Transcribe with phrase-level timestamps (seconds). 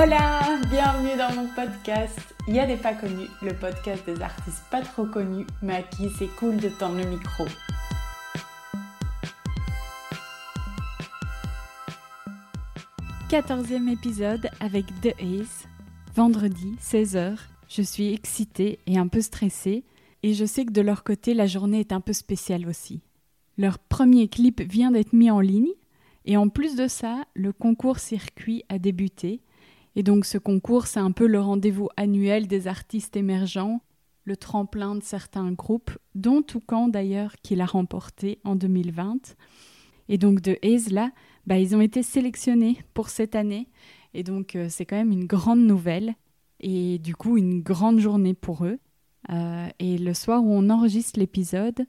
[0.00, 2.32] Hola, bienvenue dans mon podcast.
[2.46, 5.82] Il y a des pas connus, le podcast des artistes pas trop connus, mais à
[5.82, 7.46] qui c'est cool de tendre le micro.
[13.28, 15.66] Quatorzième épisode avec The Ace.
[16.14, 17.36] Vendredi, 16h.
[17.68, 19.82] Je suis excitée et un peu stressée,
[20.22, 23.00] et je sais que de leur côté, la journée est un peu spéciale aussi.
[23.56, 25.72] Leur premier clip vient d'être mis en ligne,
[26.24, 29.40] et en plus de ça, le concours circuit a débuté.
[29.98, 33.80] Et donc ce concours, c'est un peu le rendez-vous annuel des artistes émergents,
[34.22, 39.34] le tremplin de certains groupes, dont Toucan d'ailleurs, qui l'a remporté en 2020.
[40.08, 41.10] Et donc de Haze, là,
[41.48, 43.66] bah, ils ont été sélectionnés pour cette année.
[44.14, 46.14] Et donc euh, c'est quand même une grande nouvelle.
[46.60, 48.78] Et du coup, une grande journée pour eux.
[49.30, 51.86] Euh, et le soir où on enregistre l'épisode,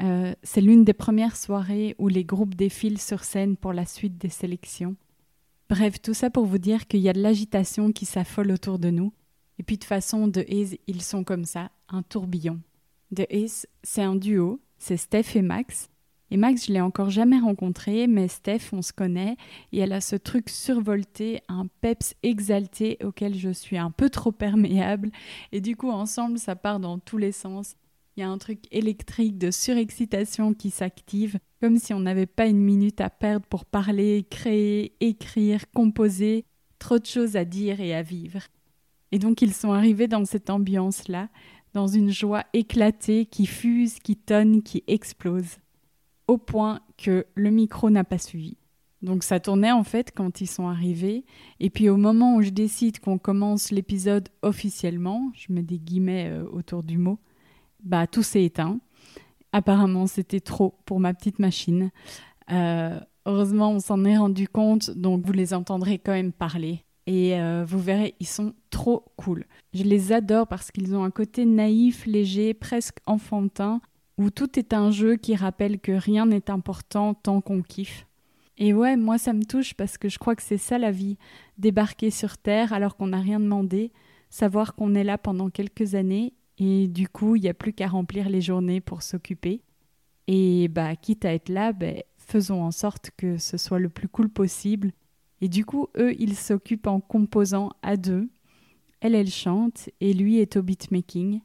[0.00, 4.16] euh, c'est l'une des premières soirées où les groupes défilent sur scène pour la suite
[4.16, 4.94] des sélections.
[5.72, 8.90] Bref, tout ça pour vous dire qu'il y a de l'agitation qui s'affole autour de
[8.90, 9.10] nous.
[9.58, 12.60] Et puis de façon, de Ace, ils sont comme ça, un tourbillon.
[13.10, 15.88] De Ace, c'est un duo, c'est Steph et Max.
[16.30, 19.38] Et Max, je l'ai encore jamais rencontré, mais Steph, on se connaît,
[19.72, 24.30] et elle a ce truc survolté, un peps exalté auquel je suis un peu trop
[24.30, 25.10] perméable.
[25.52, 27.76] Et du coup, ensemble, ça part dans tous les sens.
[28.16, 32.46] Il y a un truc électrique de surexcitation qui s'active, comme si on n'avait pas
[32.46, 36.44] une minute à perdre pour parler, créer, écrire, composer,
[36.78, 38.40] trop de choses à dire et à vivre.
[39.12, 41.30] Et donc ils sont arrivés dans cette ambiance-là,
[41.72, 45.56] dans une joie éclatée qui fuse, qui tonne, qui explose,
[46.26, 48.58] au point que le micro n'a pas suivi.
[49.00, 51.24] Donc ça tournait en fait quand ils sont arrivés,
[51.60, 56.28] et puis au moment où je décide qu'on commence l'épisode officiellement, je mets des guillemets
[56.30, 57.18] euh, autour du mot,
[57.82, 58.78] bah tout s'est éteint.
[59.52, 61.90] Apparemment, c'était trop pour ma petite machine.
[62.50, 66.84] Euh, heureusement, on s'en est rendu compte, donc vous les entendrez quand même parler.
[67.06, 69.44] Et euh, vous verrez, ils sont trop cool.
[69.74, 73.80] Je les adore parce qu'ils ont un côté naïf, léger, presque enfantin,
[74.18, 78.06] où tout est un jeu qui rappelle que rien n'est important tant qu'on kiffe.
[78.58, 81.16] Et ouais, moi ça me touche parce que je crois que c'est ça la vie.
[81.58, 83.90] Débarquer sur Terre alors qu'on n'a rien demandé,
[84.30, 87.88] savoir qu'on est là pendant quelques années et du coup, il n'y a plus qu'à
[87.88, 89.62] remplir les journées pour s'occuper.
[90.28, 94.08] Et bah, quitte à être là, bah, faisons en sorte que ce soit le plus
[94.08, 94.92] cool possible.
[95.40, 98.28] Et du coup, eux, ils s'occupent en composant à deux.
[99.00, 101.40] Elle, elle chante et lui est au beatmaking.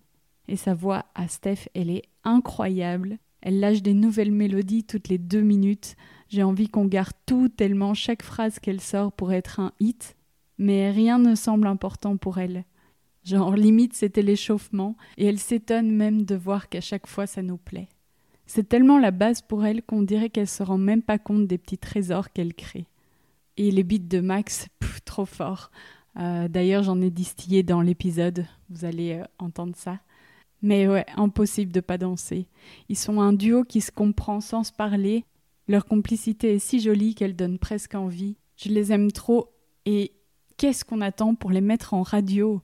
[0.47, 3.17] Et sa voix à Steph, elle est incroyable.
[3.41, 5.96] Elle lâche des nouvelles mélodies toutes les deux minutes.
[6.29, 10.16] J'ai envie qu'on garde tout tellement chaque phrase qu'elle sort pour être un hit.
[10.59, 12.66] Mais rien ne semble important pour elle.
[13.28, 17.58] Genre, limite, c'était l'échauffement, et elle s'étonne même de voir qu'à chaque fois ça nous
[17.58, 17.90] plaît.
[18.46, 21.58] C'est tellement la base pour elle qu'on dirait qu'elle se rend même pas compte des
[21.58, 22.88] petits trésors qu'elle crée.
[23.58, 24.70] Et les beats de Max,
[25.06, 25.72] trop fort.
[26.18, 30.00] Euh, d'ailleurs, j'en ai distillé dans l'épisode, vous allez euh, entendre ça.
[30.62, 32.48] Mais ouais, impossible de pas danser.
[32.88, 35.26] Ils sont un duo qui se comprend sans se parler.
[35.68, 38.38] Leur complicité est si jolie qu'elle donne presque envie.
[38.56, 39.50] Je les aime trop
[39.86, 40.14] et
[40.56, 42.62] qu'est-ce qu'on attend pour les mettre en radio?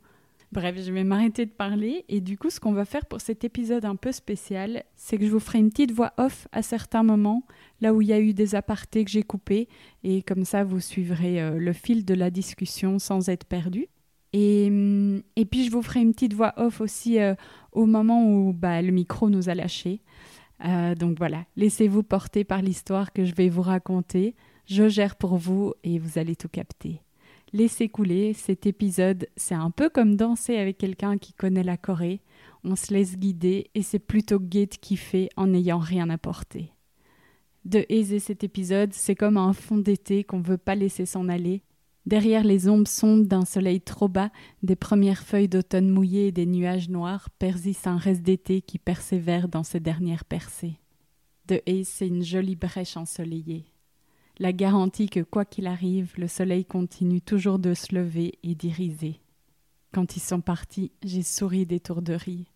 [0.53, 3.43] Bref, je vais m'arrêter de parler et du coup ce qu'on va faire pour cet
[3.43, 7.01] épisode un peu spécial, c'est que je vous ferai une petite voix off à certains
[7.01, 7.41] moments,
[7.81, 9.67] là où il y a eu des apartés que j'ai coupés
[10.03, 13.87] et comme ça vous suivrez euh, le fil de la discussion sans être perdu.
[14.31, 17.33] Et, hum, et, puis je vous ferai une petite voix off aussi euh,
[17.71, 20.01] au moment où bah, le micro nous a lâchés.
[20.65, 24.35] Euh, donc voilà, laissez-vous porter par l'histoire que je vais vous raconter.
[24.67, 27.02] Je gère pour vous et vous allez tout capter.
[27.55, 32.21] Laissez couler, cet épisode, c'est un peu comme danser avec quelqu'un qui connaît la Corée.
[32.63, 36.73] On se laisse guider et c'est plutôt gai de kiffer en n'ayant rien à porter.
[37.63, 41.61] De aiser cet épisode, c'est comme un fond d'été qu'on veut pas laisser s'en aller.
[42.07, 44.31] Derrière les ombres sombres d'un soleil trop bas,
[44.63, 49.47] des premières feuilles d'automne mouillées et des nuages noirs persistent un reste d'été qui persévère
[49.47, 50.79] dans ses dernières percées.
[51.47, 53.72] De Haze, c'est une jolie brèche ensoleillée.
[54.39, 59.19] La garantie que quoi qu'il arrive, le soleil continue toujours de se lever et d'iriser.
[59.93, 62.52] Quand ils sont partis, j'ai souri d'étourderie.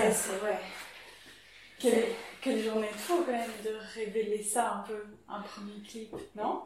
[0.00, 0.58] C'est, ouais.
[1.78, 2.04] Quelle,
[2.40, 6.62] quelle, journée de fou quand même de révéler ça un peu, un premier clip, non?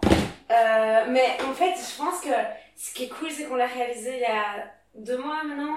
[0.51, 2.31] Euh, Mais en fait, je pense que
[2.77, 5.77] ce qui est cool, c'est qu'on l'a réalisé il y a deux mois maintenant,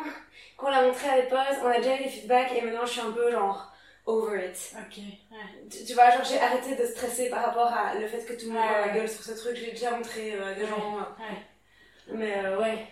[0.58, 2.92] qu'on l'a montré à des potes, on a déjà eu des feedbacks et maintenant je
[2.92, 3.72] suis un peu genre
[4.06, 4.76] over it.
[4.76, 5.86] Ok, ouais.
[5.86, 8.54] Tu, vois, genre j'ai arrêté de stresser par rapport à le fait que tout le
[8.54, 10.98] monde ouais, la gueule sur ce truc, j'ai déjà montré euh, des gens.
[10.98, 12.14] Ouais.
[12.14, 12.88] Mais euh, ouais.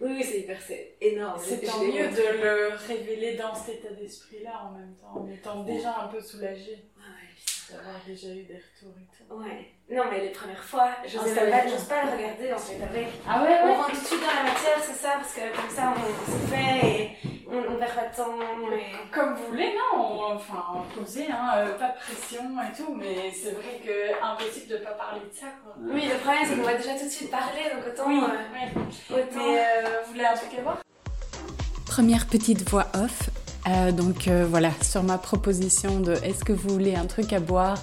[0.00, 1.40] Oui, oui, c'est hyper, c'est énorme.
[1.42, 5.64] C'est tant mieux de le révéler dans cet état d'esprit-là en même temps, en étant
[5.64, 6.84] déjà un peu soulagé.
[6.96, 9.34] Ouais, d'avoir déjà eu des retours et tout.
[9.34, 9.72] Ouais.
[9.90, 11.64] Non, mais les premières fois, je n'ose pas, pas
[12.04, 13.08] le regarder en fait avec.
[13.26, 13.60] Ah ouais, ouais.
[13.64, 16.30] On rentre tout de suite dans la matière, c'est ça, parce que comme ça on
[16.30, 17.16] se fait et
[17.50, 18.34] on, on perd pas de temps.
[18.72, 19.10] Et...
[19.12, 23.52] Comme vous voulez, non Enfin, poser, hein, euh, pas de pression et tout, mais c'est
[23.52, 25.74] vrai que impossible de pas parler de ça, quoi.
[25.80, 28.08] Oui, le problème c'est qu'on va déjà tout de suite parler, donc autant.
[28.08, 29.38] Oui, euh, autant...
[29.38, 30.78] Mais euh, vous voulez un truc à voir
[31.86, 33.30] Première petite voix off.
[33.66, 37.40] Euh, donc euh, voilà, sur ma proposition de est-ce que vous voulez un truc à
[37.40, 37.78] boire?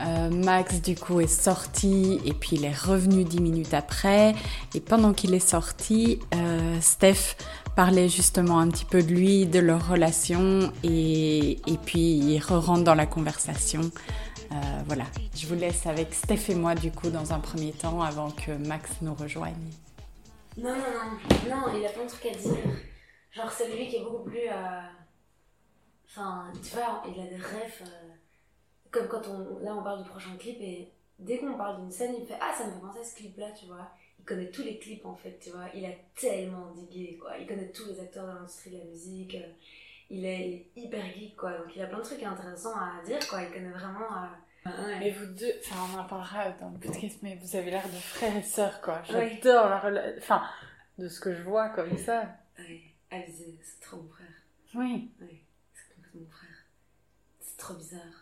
[0.00, 4.34] Euh, Max du coup est sorti et puis il est revenu dix minutes après.
[4.74, 7.36] Et pendant qu'il est sorti, euh, Steph
[7.78, 12.96] parlait justement un petit peu de lui, de leur relation et, puis il re-rentre dans
[12.96, 13.82] la conversation.
[14.50, 14.54] Euh,
[14.86, 18.32] voilà, je vous laisse avec Steph et moi du coup dans un premier temps avant
[18.32, 19.70] que Max nous rejoigne.
[20.56, 22.56] Non, non, non, non, il a plein de trucs à dire.
[23.30, 24.48] Genre c'est lui qui est beaucoup plus...
[26.08, 27.84] Enfin, tu vois, il a des rêves
[28.90, 32.16] comme quand on, là on parle du prochain clip et dès qu'on parle d'une scène,
[32.18, 33.88] il fait Ah, ça me fait penser à ce clip là, tu vois.
[34.28, 35.64] Il connaît tous les clips en fait, tu vois.
[35.74, 37.38] Il a tellement digué, quoi.
[37.38, 39.34] Il connaît tous les acteurs de l'industrie de la musique.
[39.36, 39.48] Euh,
[40.10, 41.56] il est hyper geek, quoi.
[41.56, 43.42] Donc il a plein de trucs intéressants à dire, quoi.
[43.42, 44.24] Il connaît vraiment.
[44.66, 47.86] Euh, mais vous deux, enfin on en parlera dans le podcast, mais vous avez l'air
[47.86, 49.02] de frères et sœurs, quoi.
[49.04, 50.18] J'adore la relation.
[50.18, 50.42] Enfin,
[50.98, 52.36] de ce que je vois comme ça.
[52.58, 54.26] Oui, c'est trop mon frère.
[54.74, 55.10] Oui.
[55.22, 55.40] Oui,
[55.72, 56.66] c'est complètement mon frère.
[57.40, 58.17] C'est trop bizarre.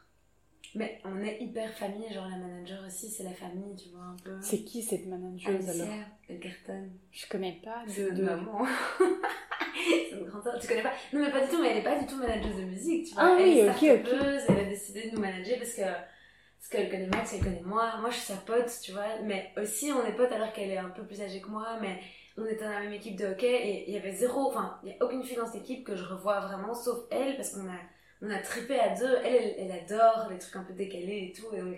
[0.77, 4.17] Mais on est hyper famille, genre la manager aussi, c'est la famille, tu vois, un
[4.23, 4.37] peu.
[4.43, 5.95] C'est qui cette manager alors?
[6.29, 6.91] Elkerton.
[7.11, 8.11] Je connais pas de.
[8.15, 8.23] de...
[8.23, 8.67] maman.
[9.75, 10.93] c'est une grande Tu connais pas?
[11.15, 13.15] Non, mais pas du tout, mais elle est pas du tout manageuse de musique, tu
[13.15, 13.23] vois.
[13.25, 14.45] Ah elle oui, est ok, ok.
[14.49, 15.83] Elle a décidé de nous manager parce que.
[15.83, 17.95] Parce qu'elle connaît Max, elle connaît moi.
[18.01, 19.21] Moi, je suis sa pote, tu vois.
[19.25, 21.79] Mais aussi, on est potes alors qu'elle est un peu plus âgée que moi.
[21.81, 22.01] Mais
[22.37, 24.49] on était dans la même équipe de hockey et il y avait zéro.
[24.49, 27.37] Enfin, il y a aucune fille dans cette équipe que je revois vraiment, sauf elle,
[27.37, 27.79] parce qu'on a
[28.23, 29.17] on a trippé à deux.
[29.25, 31.55] Elle, elle, adore les trucs un peu décalés et tout.
[31.55, 31.77] Et donc,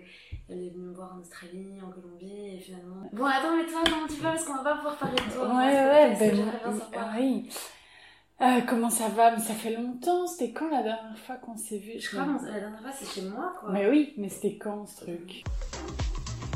[0.49, 3.09] elle est venue me voir en Australie, en Colombie, et finalement.
[3.13, 5.49] Bon, attends, mais toi, comment tu vas Parce qu'on va pas pouvoir parler de toi.
[5.49, 7.49] Ouais, ouais, ben, oui.
[8.41, 9.33] Euh, comment ça va?
[9.33, 10.27] Mais ça fait longtemps.
[10.27, 13.21] C'était quand la dernière fois qu'on s'est vu Je crois que la dernière fois, c'est
[13.21, 13.71] chez moi, quoi.
[13.73, 15.45] Mais oui, mais c'était quand ce truc?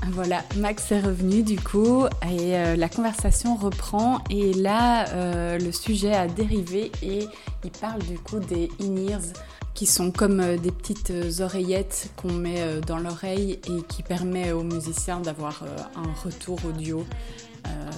[0.08, 5.70] Voilà, Max est revenu du coup et euh, la conversation reprend et là euh, le
[5.70, 7.20] sujet a dérivé et
[7.62, 9.32] il parle du coup des in-ears
[9.74, 14.02] qui sont comme euh, des petites euh, oreillettes qu'on met euh, dans l'oreille et qui
[14.02, 15.64] permet aux musiciens d'avoir
[15.96, 17.04] un retour audio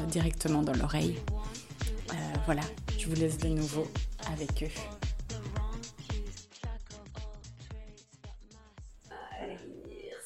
[0.09, 1.17] directement dans l'oreille.
[2.45, 2.61] voilà,
[2.99, 3.87] je vous laisse de nouveau
[4.33, 4.69] avec eux.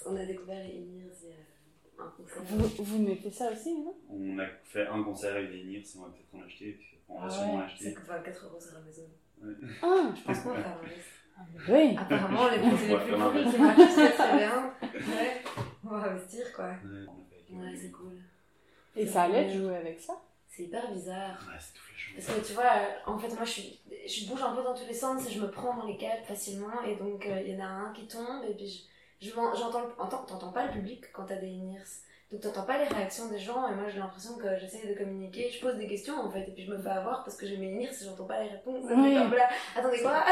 [0.07, 1.13] On a découvert les Inirs
[1.99, 2.45] un concert.
[2.45, 3.95] Vous, vous mettez ça aussi, non?
[4.11, 6.79] On a fait un concert avec les Inirs, on va peut-être en acheter.
[7.09, 7.85] On va ah sûrement acheter.
[7.85, 9.09] Ça coûte 24 euros sur Amazon.
[9.43, 9.55] Ouais.
[9.83, 10.87] Ah, je pense qu'on va faire un
[11.69, 11.97] oui.
[11.99, 14.73] Apparemment, les produits les plus pourris qui marchent très très bien.
[14.83, 15.43] Ouais.
[15.85, 16.71] On va investir quoi.
[17.51, 18.13] Ouais, c'est cool.
[18.97, 20.15] Et ça allait de jouer avec ça?
[20.49, 21.39] C'est hyper bizarre.
[21.49, 24.43] Ouais, c'est tout Parce que tu vois, euh, en fait, moi je, suis, je bouge
[24.43, 26.83] un peu dans tous les sens et je me prends dans les câbles facilement.
[26.87, 28.89] Et donc, il euh, y en a un qui tombe et puis
[29.21, 31.75] je m'en- j'entends, entends- t'entends pas le public quand t'as des in
[32.31, 35.51] donc t'entends pas les réactions des gens et moi j'ai l'impression que j'essaye de communiquer,
[35.51, 37.57] je pose des questions en fait et puis je me fais avoir parce que j'ai
[37.57, 38.85] mes in j'entends pas les réponses.
[38.85, 39.15] Oui.
[39.15, 40.25] Comme là, attendez quoi?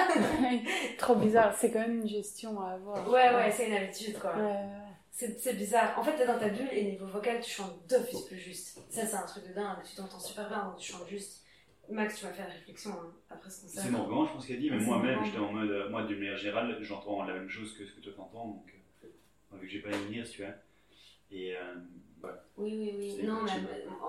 [0.98, 3.08] Trop bizarre, c'est quand même une gestion à avoir.
[3.08, 4.36] Ouais ouais c'est une habitude quoi.
[4.36, 4.66] Ouais.
[5.10, 5.98] C'est c'est bizarre.
[5.98, 8.78] En fait, t'es dans ta bulle et niveau vocal, tu chantes d'office plus juste.
[8.90, 9.78] Ça, c'est un truc de dingue.
[9.88, 11.42] Tu t'entends super bien quand tu chantes juste.
[11.88, 13.82] Max, tu m'as fait la réflexion hein, après ce concert.
[13.82, 16.76] C'est Morgan, je pense qu'elle dit, mais moi-même, j'étais en mode, moi, d'une manière générale,
[16.80, 18.74] j'entends la même chose que ce que toi t'entends, donc,
[19.04, 19.08] euh,
[19.56, 20.52] vu que j'ai pas une lire, tu vois.
[21.30, 21.74] Et, euh,
[22.20, 22.42] voilà.
[22.56, 23.26] Oui, oui, oui.
[23.26, 23.52] Non, mais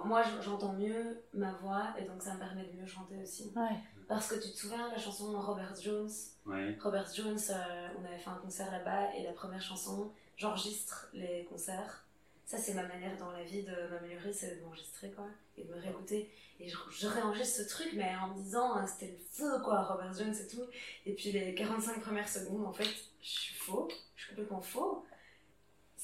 [0.06, 3.52] moi, je- j'entends mieux ma voix et donc ça me permet de mieux chanter aussi.
[3.56, 3.78] Ouais.
[4.08, 6.10] Parce que tu te souviens de la chanson Robert Jones?
[6.46, 6.78] Ouais.
[6.82, 11.46] Robert Jones, euh, on avait fait un concert là-bas et la première chanson, j'enregistre les
[11.50, 12.06] concerts.
[12.46, 15.26] Ça, c'est ma manière dans la vie de m'améliorer, c'est de m'enregistrer quoi,
[15.58, 16.32] et de me réécouter.
[16.62, 19.84] Et je, je réenregistre ce truc, mais en me disant, euh, c'était le feu quoi,
[19.84, 20.64] Robert Jones et tout.
[21.06, 22.86] Et puis les 45 premières secondes, en fait,
[23.22, 25.04] je suis faux, je suis complètement faux.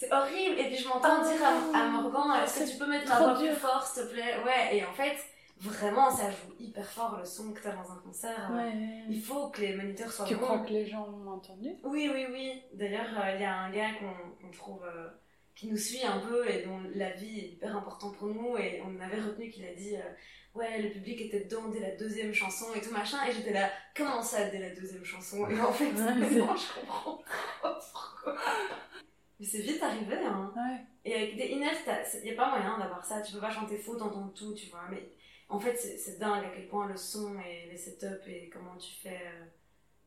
[0.03, 0.59] C'est horrible.
[0.59, 3.23] Et puis je m'entends Ah, dire à, à Morgan, est-ce que tu peux mettre trop
[3.25, 4.35] voix plus fort, s'il te plaît?
[4.45, 5.15] Ouais, et en fait,
[5.59, 8.51] vraiment, ça joue hyper fort le son que t'as dans un concert.
[8.53, 8.73] Ouais.
[9.09, 10.45] Il faut que les moniteurs soient Tu bons.
[10.45, 11.69] crois que les gens ont entendu?
[11.83, 12.63] Oui, oui, oui.
[12.73, 13.89] D'ailleurs, euh, il y a un gars
[14.41, 15.07] qu'on trouve euh,
[15.55, 18.57] qui nous suit un peu et dont la vie est hyper importante pour nous.
[18.57, 19.99] Et on avait retenu qu'il a dit euh,
[20.55, 23.17] Ouais, le public était dedans dès la deuxième chanson et tout machin.
[23.27, 25.47] Et j'étais là Comment ça dès la deuxième chanson?
[25.49, 27.19] Et en fait, Ouais, maintenant, je comprends
[27.61, 28.35] pas pourquoi.
[29.39, 30.51] Mais c'est vite arrivé, hein.
[30.55, 30.79] Ouais.
[31.05, 31.71] Et avec des inners,
[32.15, 33.21] il n'y a pas moyen d'avoir ça.
[33.21, 34.85] Tu peux pas chanter faux, t'entends tout, tu vois.
[34.89, 35.09] Mais
[35.49, 38.93] en fait, c'est dingue à quel point le son et les setups et comment tu
[39.01, 39.45] fais euh,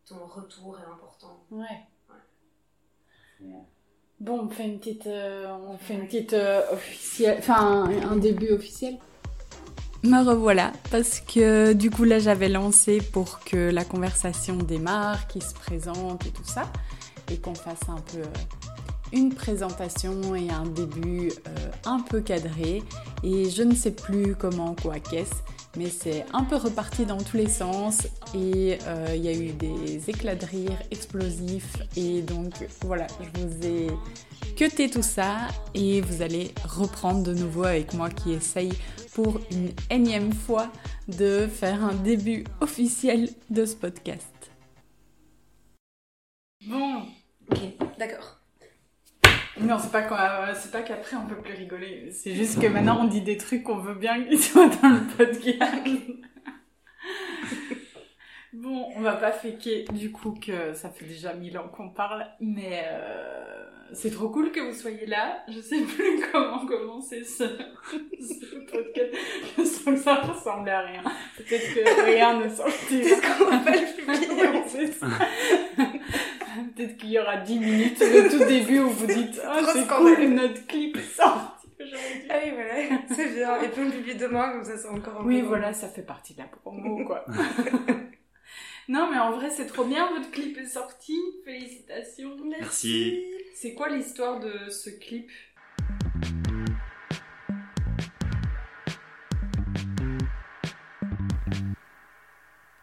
[0.06, 1.44] ton retour est important.
[1.50, 1.80] Ouais.
[3.40, 3.66] Bon.
[4.18, 8.16] Bon, on fait une petite, euh, on fait une petite euh, officielle, enfin un, un
[8.16, 8.96] début officiel.
[10.02, 15.42] Me revoilà, parce que du coup là j'avais lancé pour que la conversation démarre, qu'il
[15.42, 16.72] se présente et tout ça,
[17.30, 18.32] et qu'on fasse un peu euh,
[19.12, 22.82] une présentation et un début euh, un peu cadré.
[23.22, 25.34] Et je ne sais plus comment, quoi, qu'est-ce,
[25.76, 29.52] mais c'est un peu reparti dans tous les sens et euh, il y a eu
[29.52, 31.76] des éclats de rire explosifs.
[31.96, 33.86] Et donc voilà, je vous ai
[34.56, 38.72] cuté tout ça et vous allez reprendre de nouveau avec moi qui essaye
[39.14, 40.70] pour une énième fois
[41.08, 44.26] de faire un début officiel de ce podcast.
[46.66, 47.02] Bon,
[47.50, 47.58] Ok,
[47.98, 48.35] d'accord.
[49.60, 52.10] Non, c'est pas euh, c'est pas qu'après on peut plus rigoler.
[52.12, 55.00] C'est juste que maintenant on dit des trucs qu'on veut bien qu'ils soient dans le
[55.16, 55.60] podcast.
[58.56, 62.26] Bon, on va pas faker du coup que ça fait déjà mille ans qu'on parle,
[62.40, 65.38] mais euh, c'est trop cool que vous soyez là.
[65.48, 67.44] Je sais plus comment commencer ce,
[68.20, 69.14] ce podcast.
[69.58, 71.02] Je sens que ça ressemble à rien.
[71.36, 72.76] Peut-être que rien ne sortira.
[72.88, 74.90] Peut-être qu'on va pas le publier.
[76.74, 79.86] Peut-être qu'il y aura 10 minutes au tout début où vous dites Ah, Trop c'est
[79.86, 82.26] cool, notre clip aujourd'hui.
[82.30, 83.62] Ah oui, voilà, c'est bien.
[83.62, 86.34] Et puis on le publie demain, comme ça c'est encore Oui, voilà, ça fait partie
[86.34, 87.24] de la promo, quoi.
[88.88, 91.18] Non, mais en vrai, c'est trop bien, votre clip est sorti.
[91.44, 92.36] Félicitations.
[92.44, 93.20] Merci.
[93.54, 95.30] C'est quoi l'histoire de ce clip?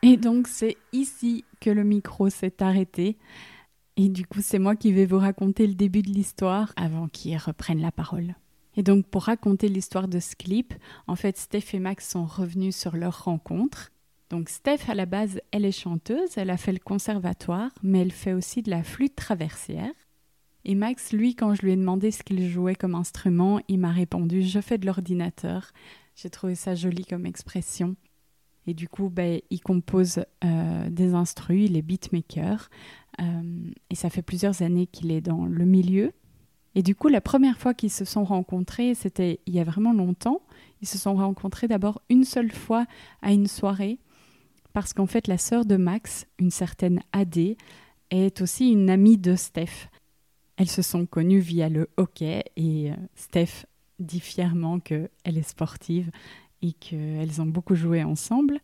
[0.05, 3.17] Et donc c'est ici que le micro s'est arrêté.
[3.95, 7.37] Et du coup c'est moi qui vais vous raconter le début de l'histoire avant qu'ils
[7.37, 8.35] reprennent la parole.
[8.75, 10.73] Et donc pour raconter l'histoire de ce clip,
[11.07, 13.91] en fait Steph et Max sont revenus sur leur rencontre.
[14.29, 18.11] Donc Steph à la base elle est chanteuse, elle a fait le conservatoire, mais elle
[18.11, 19.93] fait aussi de la flûte traversière.
[20.65, 23.91] Et Max, lui, quand je lui ai demandé ce qu'il jouait comme instrument, il m'a
[23.91, 25.71] répondu Je fais de l'ordinateur.
[26.15, 27.95] J'ai trouvé ça joli comme expression.
[28.65, 32.69] Et du coup, ben, il compose euh, des instrus, il est beatmaker.
[33.19, 36.13] Euh, et ça fait plusieurs années qu'il est dans le milieu.
[36.75, 39.93] Et du coup, la première fois qu'ils se sont rencontrés, c'était il y a vraiment
[39.93, 40.41] longtemps.
[40.81, 42.85] Ils se sont rencontrés d'abord une seule fois
[43.21, 43.99] à une soirée.
[44.73, 47.57] Parce qu'en fait, la sœur de Max, une certaine Adé,
[48.09, 49.89] est aussi une amie de Steph.
[50.57, 53.65] Elles se sont connues via le hockey et euh, Steph
[53.99, 56.11] dit fièrement qu'elle est sportive
[56.61, 58.59] et qu'elles ont beaucoup joué ensemble.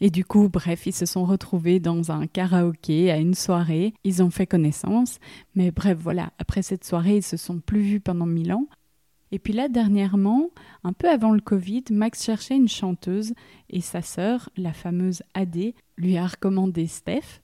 [0.00, 4.22] Et du coup, bref, ils se sont retrouvés dans un karaoké à une soirée, ils
[4.22, 5.18] ont fait connaissance,
[5.54, 8.66] mais bref, voilà, après cette soirée, ils se sont plus vus pendant mille ans.
[9.36, 10.48] Et puis là, dernièrement,
[10.82, 13.34] un peu avant le Covid, Max cherchait une chanteuse
[13.68, 17.42] et sa sœur, la fameuse Adé, lui a recommandé Steph.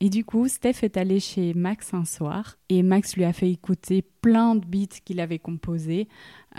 [0.00, 3.52] Et du coup, Steph est allé chez Max un soir et Max lui a fait
[3.52, 6.08] écouter plein de beats qu'il avait composés.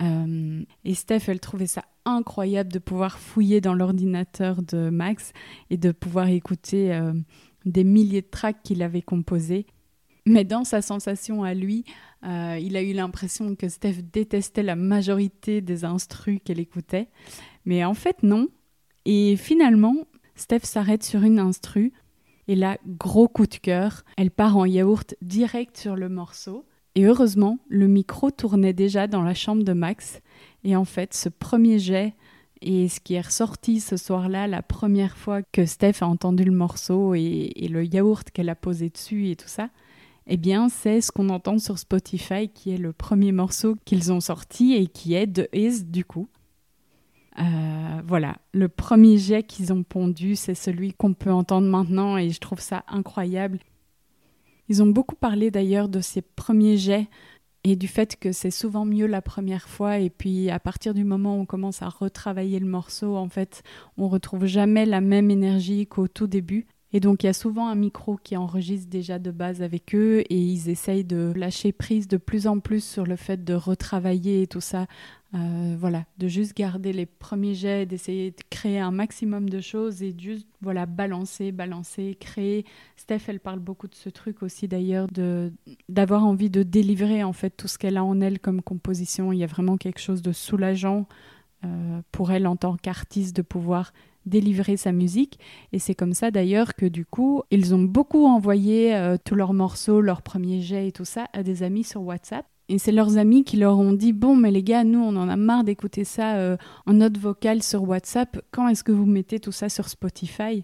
[0.01, 5.33] Euh, et Steph, elle trouvait ça incroyable de pouvoir fouiller dans l'ordinateur de Max
[5.69, 7.12] et de pouvoir écouter euh,
[7.65, 9.65] des milliers de tracks qu'il avait composés.
[10.29, 11.86] Mais dans sa sensation à lui,
[12.24, 17.07] euh, il a eu l'impression que Steph détestait la majorité des instrus qu'elle écoutait.
[17.65, 18.48] Mais en fait, non.
[19.05, 19.95] Et finalement,
[20.36, 21.93] Steph s'arrête sur une instru.
[22.48, 26.63] Et là, gros coup de cœur, elle part en yaourt direct sur le morceau.
[26.93, 30.21] Et heureusement, le micro tournait déjà dans la chambre de Max.
[30.63, 32.13] Et en fait, ce premier jet
[32.62, 36.51] et ce qui est ressorti ce soir-là, la première fois que Steph a entendu le
[36.51, 39.69] morceau et, et le yaourt qu'elle a posé dessus et tout ça,
[40.31, 44.21] eh bien, c'est ce qu'on entend sur Spotify, qui est le premier morceau qu'ils ont
[44.21, 46.29] sorti et qui est The Is du coup.
[47.39, 52.29] Euh, voilà, le premier jet qu'ils ont pondu, c'est celui qu'on peut entendre maintenant et
[52.29, 53.57] je trouve ça incroyable.
[54.67, 57.07] Ils ont beaucoup parlé d'ailleurs de ces premiers jets
[57.63, 61.05] et du fait que c'est souvent mieux la première fois et puis à partir du
[61.05, 63.63] moment où on commence à retravailler le morceau, en fait,
[63.98, 66.67] on retrouve jamais la même énergie qu'au tout début.
[66.91, 70.22] Et donc il y a souvent un micro qui enregistre déjà de base avec eux
[70.22, 74.41] et ils essayent de lâcher prise de plus en plus sur le fait de retravailler
[74.41, 74.88] et tout ça.
[75.36, 80.01] Euh, voilà, de juste garder les premiers jets, d'essayer de créer un maximum de choses
[80.01, 82.65] et juste voilà balancer, balancer, créer.
[82.96, 85.08] Steph, elle parle beaucoup de ce truc aussi d'ailleurs
[85.88, 89.31] d'avoir envie de délivrer en fait tout ce qu'elle a en elle comme composition.
[89.31, 91.08] Il y a vraiment quelque chose de soulageant
[91.63, 93.91] euh, pour elle en tant qu'artiste de pouvoir
[94.29, 95.39] délivrer sa musique.
[95.74, 99.53] Et c'est comme ça d'ailleurs que du coup, ils ont beaucoup envoyé euh, tous leurs
[99.53, 102.45] morceaux, leurs premiers jets et tout ça à des amis sur WhatsApp.
[102.69, 105.27] Et c'est leurs amis qui leur ont dit Bon, mais les gars, nous, on en
[105.27, 106.55] a marre d'écouter ça euh,
[106.86, 108.39] en note vocale sur WhatsApp.
[108.51, 110.63] Quand est-ce que vous mettez tout ça sur Spotify?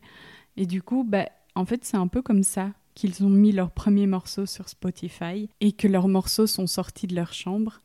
[0.56, 3.72] Et du coup, bah, en fait, c'est un peu comme ça qu'ils ont mis leurs
[3.72, 7.82] premiers morceaux sur Spotify et que leurs morceaux sont sortis de leur chambre.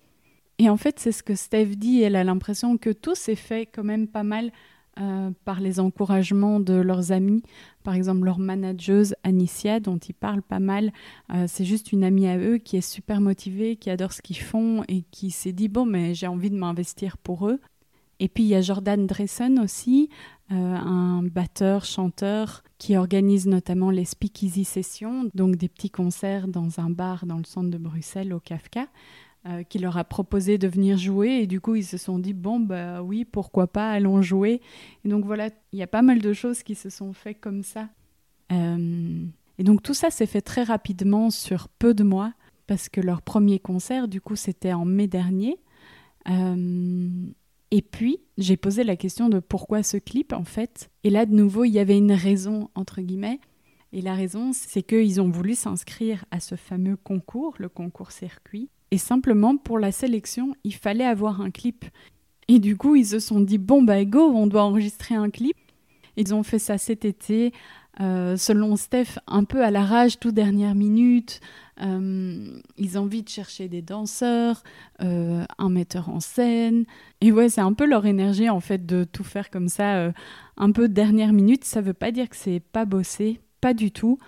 [0.58, 2.02] Et en fait, c'est ce que Steph dit.
[2.02, 4.52] Elle a l'impression que tout s'est fait quand même pas mal
[4.99, 7.42] euh, par les encouragements de leurs amis.
[7.85, 10.92] Par exemple, leur manageuse Anicia, dont ils parlent pas mal,
[11.32, 14.38] euh, c'est juste une amie à eux qui est super motivée, qui adore ce qu'ils
[14.38, 17.61] font et qui s'est dit bon, mais j'ai envie de m'investir pour eux.
[18.18, 20.10] Et puis il y a Jordan Dressen aussi,
[20.52, 26.80] euh, un batteur, chanteur qui organise notamment les Speakeasy Sessions, donc des petits concerts dans
[26.80, 28.88] un bar dans le centre de Bruxelles au Kafka.
[29.47, 31.29] Euh, qui leur a proposé de venir jouer.
[31.41, 34.61] Et du coup ils se sont dit bon bah oui pourquoi pas allons jouer.
[35.03, 37.63] Et donc voilà il y a pas mal de choses qui se sont faites comme
[37.63, 37.89] ça.
[38.53, 39.25] Euh,
[39.57, 42.35] et donc tout ça s'est fait très rapidement sur peu de mois
[42.67, 45.59] parce que leur premier concert du coup c'était en mai dernier.
[46.29, 47.09] Euh,
[47.71, 50.91] et puis j'ai posé la question de pourquoi ce clip en fait.
[51.03, 53.41] Et là de nouveau il y avait une raison entre guillemets.
[53.93, 58.71] Et la raison, c'est qu'ils ont voulu s'inscrire à ce fameux concours, le concours circuit,
[58.91, 61.85] et simplement pour la sélection, il fallait avoir un clip.
[62.49, 65.57] Et du coup, ils se sont dit bon bah go, on doit enregistrer un clip.
[66.17, 67.53] Ils ont fait ça cet été,
[68.00, 71.41] euh, selon Steph, un peu à l'arrache, tout dernière minute.
[71.81, 74.63] Euh, ils ont envie de chercher des danseurs,
[75.03, 76.85] euh, un metteur en scène.
[77.21, 80.13] Et ouais, c'est un peu leur énergie en fait de tout faire comme ça,
[80.57, 81.65] un peu dernière minute.
[81.65, 84.19] Ça veut pas dire que c'est pas bossé, pas du tout.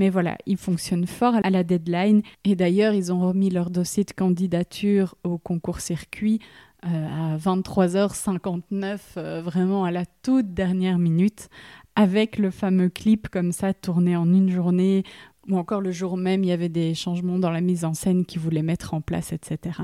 [0.00, 2.22] Mais voilà, ils fonctionnent fort à la deadline.
[2.44, 6.40] Et d'ailleurs, ils ont remis leur dossier de candidature au concours circuit
[6.86, 11.50] euh, à 23h59, euh, vraiment à la toute dernière minute,
[11.96, 15.02] avec le fameux clip comme ça tourné en une journée,
[15.50, 18.24] ou encore le jour même, il y avait des changements dans la mise en scène
[18.24, 19.80] qu'ils voulaient mettre en place, etc.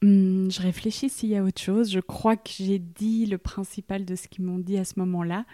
[0.00, 1.90] Hum, je réfléchis s'il y a autre chose.
[1.90, 5.44] Je crois que j'ai dit le principal de ce qu'ils m'ont dit à ce moment-là.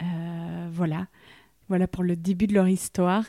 [0.00, 1.08] Euh, voilà.
[1.68, 3.24] Voilà pour le début de leur histoire.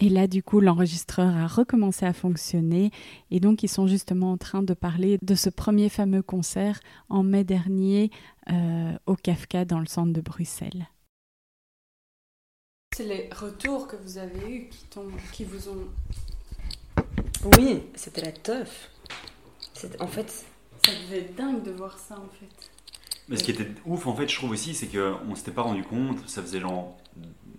[0.00, 2.92] Et là, du coup, l'enregistreur a recommencé à fonctionner.
[3.30, 7.24] Et donc, ils sont justement en train de parler de ce premier fameux concert en
[7.24, 8.10] mai dernier
[8.50, 10.86] euh, au Kafka dans le centre de Bruxelles.
[12.96, 14.86] C'est les retours que vous avez eus qui,
[15.32, 15.88] qui vous ont.
[17.56, 18.90] Oui, c'était la teuf.
[20.00, 20.46] En fait.
[20.84, 22.70] Ça devait être dingue de voir ça en fait.
[23.28, 25.82] Mais ce qui était ouf en fait, je trouve aussi, c'est qu'on s'était pas rendu
[25.82, 26.96] compte, ça faisait genre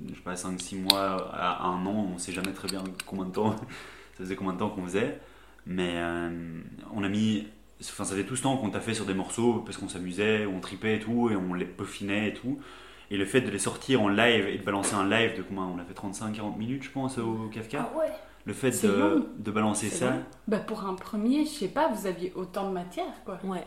[0.07, 3.31] je sais pas, 5-6 mois à un an, on sait jamais très bien combien de
[3.31, 3.51] temps,
[4.17, 5.19] ça faisait combien de temps qu'on faisait.
[5.65, 6.61] Mais euh,
[6.93, 7.45] on a mis,
[7.81, 10.45] enfin ça faisait tout ce temps qu'on t'a fait sur des morceaux parce qu'on s'amusait,
[10.45, 12.59] on tripait et tout, et on les peaufinait et tout.
[13.11, 15.73] Et le fait de les sortir en live et de balancer un live de comment
[15.75, 17.89] On a fait 35-40 minutes, je pense, au Kafka.
[17.91, 18.11] Ah ouais.
[18.45, 20.13] Le fait de, de, balancer ça.
[20.47, 23.39] Bah pour un premier, je sais pas, vous aviez autant de matière, quoi.
[23.43, 23.63] Ouais.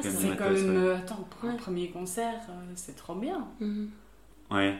[0.00, 0.96] c'est quand même.
[0.96, 3.48] Attends, pour un premier concert, euh, c'est trop bien.
[3.60, 3.90] Mhm.
[4.50, 4.78] Ouais.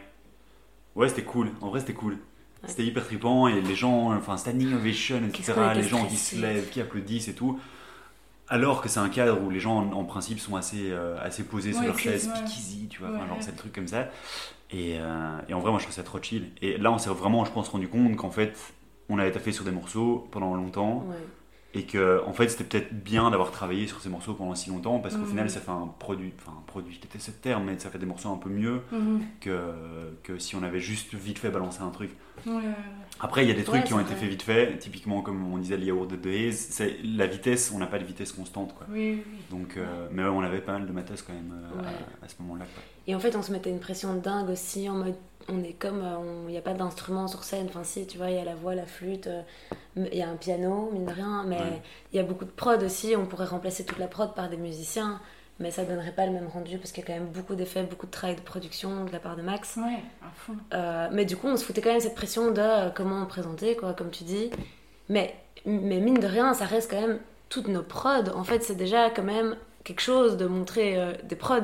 [0.96, 1.50] Ouais, c'était cool.
[1.60, 2.18] En vrai, c'était cool.
[2.66, 5.52] C'était hyper trippant et les gens, enfin, standing ovation, etc.
[5.74, 7.60] Les gens qui se lèvent, qui applaudissent et tout.
[8.48, 11.72] Alors que c'est un cadre où les gens, en, principe, sont assez, euh, assez posés
[11.72, 14.08] sur leur chaise, speakeasy, tu vois, genre c'est le truc comme ça.
[14.70, 16.50] Et, euh, et, en vrai, moi, je trouve ça trop chill.
[16.60, 18.56] Et là, on s'est vraiment, je pense, rendu compte qu'en fait,
[19.08, 21.06] on avait taffé sur des morceaux pendant longtemps.
[21.74, 25.00] Et que en fait c'était peut-être bien d'avoir travaillé sur ces morceaux pendant si longtemps
[25.00, 25.28] parce qu'au Mhm.
[25.28, 28.06] final ça fait un produit, enfin un produit, déteste ce terme, mais ça fait des
[28.06, 29.20] morceaux un peu mieux Mhm.
[29.40, 29.72] que,
[30.22, 32.10] que si on avait juste vite fait balancé un truc.
[32.46, 32.74] Ouais, ouais, ouais.
[33.20, 35.58] Après, il y a des trucs qui ont été faits vite fait, typiquement comme on
[35.58, 38.86] disait le yaourt de Days, c'est la vitesse, on n'a pas de vitesse constante quoi.
[38.90, 39.38] Oui, oui, oui.
[39.50, 41.80] Donc, euh, mais ouais, on avait pas mal de matos quand même euh,
[42.22, 42.64] à, à ce moment-là.
[42.74, 42.82] quoi.
[43.06, 45.14] Et en fait, on se mettait une pression dingue aussi, en mode,
[45.48, 46.02] on est comme,
[46.46, 48.54] il n'y a pas d'instrument sur scène, enfin si, tu vois, il y a la
[48.54, 49.28] voix, la flûte,
[49.96, 51.82] il y a un piano, mine de rien, mais il Ouais.
[52.14, 55.20] y a beaucoup de prod aussi, on pourrait remplacer toute la prod par des musiciens,
[55.60, 57.82] mais ça donnerait pas le même rendu, parce qu'il y a quand même beaucoup d'effets,
[57.82, 59.76] beaucoup de travail de production de la part de Max.
[59.76, 60.54] Ouais, à fond.
[60.72, 63.26] Euh, mais du coup, on se foutait quand même cette pression de euh, comment on
[63.26, 64.50] présentait, quoi, comme tu dis.
[65.10, 65.34] Mais,
[65.66, 67.18] mais mine de rien, ça reste quand même
[67.50, 68.30] toutes nos prods.
[68.34, 71.60] En fait, c'est déjà quand même quelque chose de montrer euh, des prods.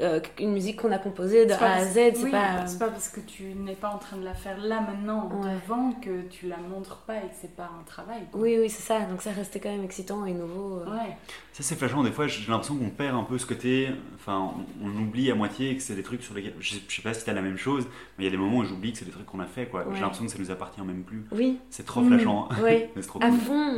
[0.00, 2.38] Euh, une musique qu'on a composée de A à Z, c'est oui, pas.
[2.38, 5.28] euh, c'est pas parce que tu n'es pas en train de la faire là maintenant
[5.42, 5.50] Ouais.
[5.66, 8.22] devant que tu la montres pas et que c'est pas un travail.
[8.32, 8.40] quoi.
[8.40, 9.00] Oui, oui, c'est ça.
[9.00, 10.78] Donc ça restait quand même excitant et nouveau.
[10.80, 10.90] euh.
[10.90, 11.16] Ouais.
[11.52, 12.02] Ça, c'est flashant.
[12.02, 13.90] Des fois, j'ai l'impression qu'on perd un peu ce côté.
[14.14, 14.50] Enfin,
[14.82, 16.54] on, on oublie à moitié que c'est des trucs sur lesquels.
[16.58, 18.36] Je sais, je sais pas si t'as la même chose, mais il y a des
[18.38, 19.66] moments où j'oublie que c'est des trucs qu'on a fait.
[19.66, 19.80] quoi.
[19.80, 19.94] Ouais.
[19.94, 21.26] J'ai l'impression que ça nous appartient même plus.
[21.32, 22.48] Oui, C'est trop flashant.
[22.64, 22.84] oui.
[22.96, 23.38] Mais c'est trop à cool.
[23.40, 23.74] fond.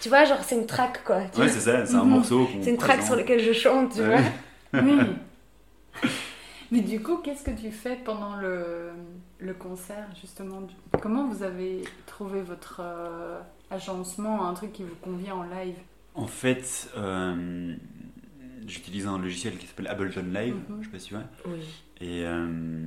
[0.00, 1.22] tu vois, genre, c'est une track, quoi.
[1.34, 2.10] Tu Ouais, c'est ça, c'est un Mhm.
[2.10, 2.46] morceau.
[2.46, 3.02] qu'on c'est une track.
[3.12, 4.22] Sur laquelle je chante, tu Ouais.
[4.72, 4.82] vois.
[4.82, 4.98] Oui.
[6.70, 8.90] Mais du coup, qu'est-ce que tu fais pendant le,
[9.38, 10.62] le concert, justement?
[11.02, 13.38] Comment vous avez trouvé votre euh,
[13.70, 15.76] agencement, un truc qui vous convient en live?
[16.14, 17.74] En fait, euh,
[18.66, 20.78] j'utilise un logiciel qui s'appelle Ableton Live, Mhm.
[20.80, 21.60] je sais pas si tu vois, Oui.
[22.00, 22.86] et euh,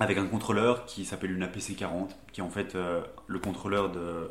[0.00, 4.28] avec un contrôleur qui s'appelle une APC40, qui est en fait euh, le contrôleur de.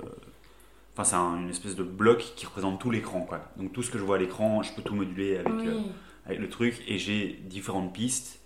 [0.94, 3.40] Enfin, c'est un- une espèce de bloc qui représente tout l'écran, quoi.
[3.58, 5.68] Donc tout ce que je vois à l'écran, je peux tout moduler avec, Oui.
[5.68, 5.80] euh,
[6.28, 8.40] avec le truc, et j'ai différentes pistes.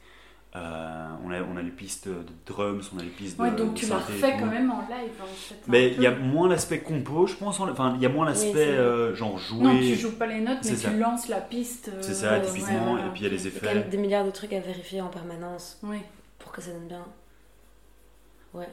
[0.56, 2.16] Euh, on, a, on a les pistes de
[2.48, 3.58] drums, on a les pistes Ouais, de.
[3.58, 4.40] donc de tu la synthé et refais tout.
[4.40, 5.54] quand même en live, en fait.
[5.56, 7.60] un Mais il y a moins l'aspect compo, je pense.
[7.60, 9.64] en- Enfin, il y a moins l'aspect euh, genre jouer.
[9.66, 11.90] Non, tu joues pas les notes, mais tu lances la piste.
[11.90, 12.94] euh, C'est ça, typiquement.
[12.96, 13.90] ouais, ouais, et puis il y a les Il y a effets.
[13.90, 15.98] des milliards de trucs à vérifier en permanence Oui,
[16.40, 17.06] pour que ça donne bien.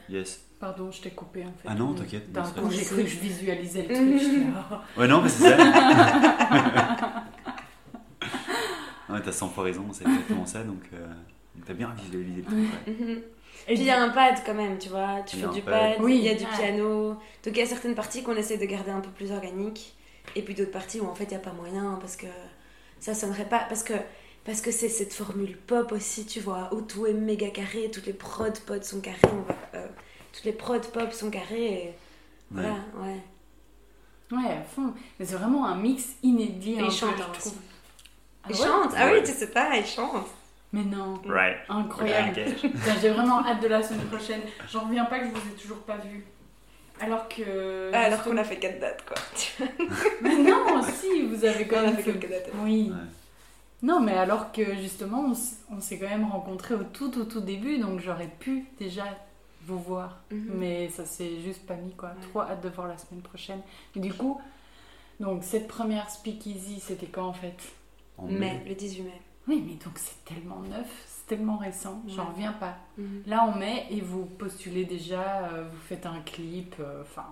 [0.08, 0.42] Yes.
[0.58, 1.66] pardon, je t'ai coupé en fait.
[1.68, 4.46] Ah non, t'inquiète, D'un c'est coup, j'ai cru que je visualisais le truc.
[4.96, 5.56] Ouais, non, mais c'est ça.
[9.10, 10.62] ouais, t'as 100 fois raison, c'est exactement ça.
[10.62, 11.06] Donc, euh,
[11.66, 12.56] t'as bien visualisé le truc.
[12.86, 12.92] ouais.
[12.92, 13.22] Mhm.
[13.66, 15.48] Et Puis il y a un pad quand même, tu vois, tu Il y fais
[15.48, 15.72] du pad.
[15.72, 16.16] pad, il Oui.
[16.18, 16.50] y a du Ouais.
[16.56, 17.10] piano.
[17.14, 19.94] Donc il y a certaines parties qu'on essaie de garder un peu plus organiques,
[20.36, 22.26] et puis d'autres parties où en fait il n'y a pas moyen parce que
[23.00, 23.60] ça sonnerait pas.
[23.68, 23.94] Parce que
[24.44, 28.06] parce que c'est cette formule pop aussi, tu vois, où tout est méga carré, toutes
[28.06, 29.86] les prods pop sont carrées, on va, euh,
[30.32, 31.94] toutes les prods pop sont carrées, et
[32.50, 33.20] voilà, ouais.
[34.32, 34.92] Ouais, à fond.
[35.18, 36.74] Mais c'est vraiment un mix inédit.
[36.74, 37.54] Et un il peu, chante je hein, trouve.
[38.42, 40.26] Ah Il ouais chante, ah oui, tu sais pas, il chante.
[40.72, 41.20] Mais non.
[41.26, 41.58] Right.
[41.68, 42.46] Incroyable.
[43.00, 44.40] J'ai vraiment hâte de la semaine prochaine.
[44.70, 46.24] J'en reviens pas que je vous ai toujours pas vu.
[47.00, 47.90] Alors que.
[47.92, 49.16] Ah, alors qu'on a fait 4 dates, quoi.
[50.20, 52.50] Mais non, si, vous avez quand On a même fait quelques dates.
[52.56, 52.90] Oui.
[52.90, 52.98] Ouais.
[53.84, 55.30] Non, mais alors que justement,
[55.70, 59.04] on s'est quand même rencontrés au tout, tout, tout début, donc j'aurais pu déjà
[59.66, 60.20] vous voir.
[60.30, 60.52] Mhm.
[60.54, 62.08] Mais ça s'est juste pas mis, quoi.
[62.08, 62.26] Ouais.
[62.30, 63.60] Trop hâte de voir la semaine prochaine.
[63.94, 64.40] Et du coup,
[65.20, 67.56] donc cette première speakeasy, c'était quand en fait?
[68.16, 69.20] En Mais le 18 mai.
[69.48, 72.78] Oui, mais donc c'est tellement neuf, c'est tellement récent, j'en reviens pas.
[72.96, 73.22] Mhm.
[73.26, 77.26] Là, en mai, et vous postulez déjà, euh, vous faites un clip, euh, enfin,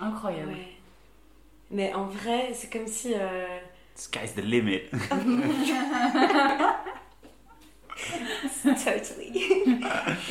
[0.00, 0.52] incroyable.
[0.52, 0.68] Ouais.
[1.70, 3.12] Mais en vrai, c'est comme si.
[3.14, 3.46] euh,
[3.94, 4.90] Sky's the limit.
[8.84, 9.80] totally.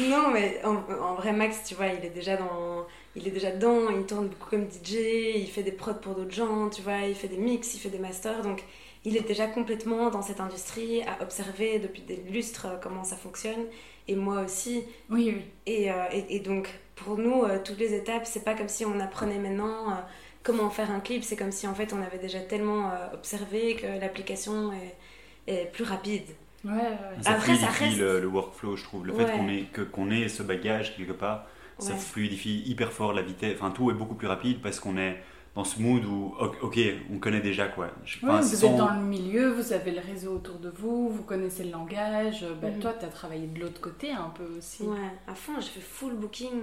[0.09, 2.85] non, mais en, en vrai, Max, tu vois, il est déjà dans.
[3.15, 4.95] Il est déjà dedans, il tourne beaucoup comme DJ,
[5.35, 7.89] il fait des prods pour d'autres gens, tu vois, il fait des mix, il fait
[7.89, 8.63] des masters, donc
[9.05, 13.15] il est déjà complètement dans cette industrie, à observer depuis des lustres euh, comment ça
[13.15, 13.65] fonctionne,
[14.07, 14.83] et moi aussi.
[15.11, 15.43] Oui, oui.
[15.67, 18.85] Et, euh, et, et donc, pour nous, euh, toutes les étapes, c'est pas comme si
[18.85, 19.95] on apprenait maintenant euh,
[20.43, 23.75] comment faire un clip, c'est comme si en fait on avait déjà tellement euh, observé
[23.75, 26.23] que l'application est, est plus rapide.
[26.65, 27.21] Ouais, ouais.
[27.23, 29.05] Ça Après, ça fluidifie reste- le, le workflow, je trouve.
[29.05, 31.45] Le fait qu'on ait, que, qu'on ait ce bagage quelque part,
[31.79, 33.55] ça fluidifie hyper fort la vitesse.
[33.59, 35.21] Enfin, tout est beaucoup plus rapide parce qu'on est
[35.55, 36.79] dans ce mood où, ok,
[37.13, 37.89] on connaît déjà quoi.
[38.05, 41.09] Je- Ouais, vous sans- êtes dans le milieu, vous avez le réseau autour de vous,
[41.09, 42.45] vous connaissez le langage.
[42.61, 42.79] Bah, Mhm.
[42.79, 44.83] Toi, tu as travaillé de l'autre côté un peu aussi.
[44.83, 46.61] Ouais, à fond, j'ai fait full booking.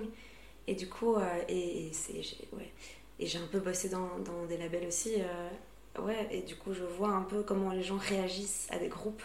[0.67, 2.73] Et du coup, euh, et, et c'est, j'ai, ouais.
[3.21, 5.13] Et j'ai un peu bossé dans, dans des labels aussi.
[5.19, 8.89] euh, ouais, et du coup, je vois un peu comment les gens réagissent à des
[8.89, 9.23] groupes.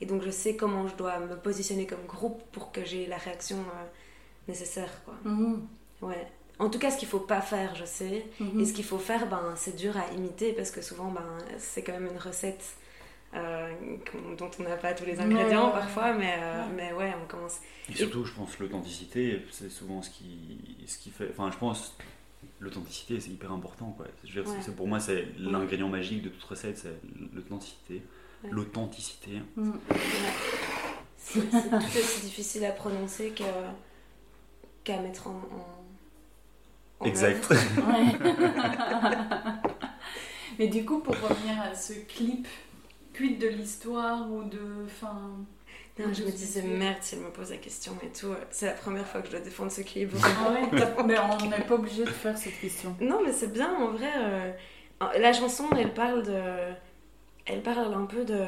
[0.00, 3.16] Et donc, je sais comment je dois me positionner comme groupe pour que j'ai la
[3.16, 3.86] réaction euh,
[4.46, 4.90] nécessaire.
[5.04, 5.14] Quoi.
[5.24, 5.66] Mhm.
[6.02, 6.26] Ouais.
[6.60, 8.26] En tout cas, ce qu'il faut pas faire, je sais.
[8.40, 8.60] Mhm.
[8.60, 11.82] Et ce qu'il faut faire, ben, c'est dur à imiter parce que souvent, ben, c'est
[11.82, 12.64] quand même une recette
[13.34, 13.72] euh,
[14.38, 16.12] dont on n'a pas tous les ingrédients Ouais, ouais, parfois.
[16.14, 16.72] Mais, euh, Ouais.
[16.76, 17.58] mais ouais, on commence.
[17.88, 21.28] Et surtout, je pense l'authenticité, c'est souvent ce qui, ce qui fait.
[21.30, 21.96] Enfin, je pense
[22.60, 23.92] l'authenticité, c'est hyper important.
[23.96, 24.06] Quoi.
[24.24, 27.00] Je veux dire, c'est- pour moi, c'est l'ingrédient magique de toute recette, c'est
[27.32, 28.02] l'authenticité.
[28.44, 28.50] Ouais.
[28.50, 29.42] L'authenticité.
[29.56, 29.72] Mm.
[31.16, 33.42] C'est c'est tout aussi difficile à prononcer que-
[34.84, 35.42] qu'à mettre en.
[37.00, 37.48] en- en Exact.
[40.58, 42.46] Mais du coup, pour revenir à ce clip,
[43.14, 44.84] quid de l'histoire ou de.
[44.86, 45.32] Enfin.
[45.98, 48.32] Non, je me disais merde si elle me pose la question et tout.
[48.50, 50.12] C'est la première fois que je dois défendre ce clip.
[50.22, 50.68] Ah ouais
[51.06, 52.94] Mais on n'est pas obligé de faire cette question.
[53.00, 54.10] Non, mais c'est bien en vrai.
[54.16, 54.52] euh,
[55.18, 56.40] La chanson, elle parle de.
[57.46, 58.44] Elle parle un peu de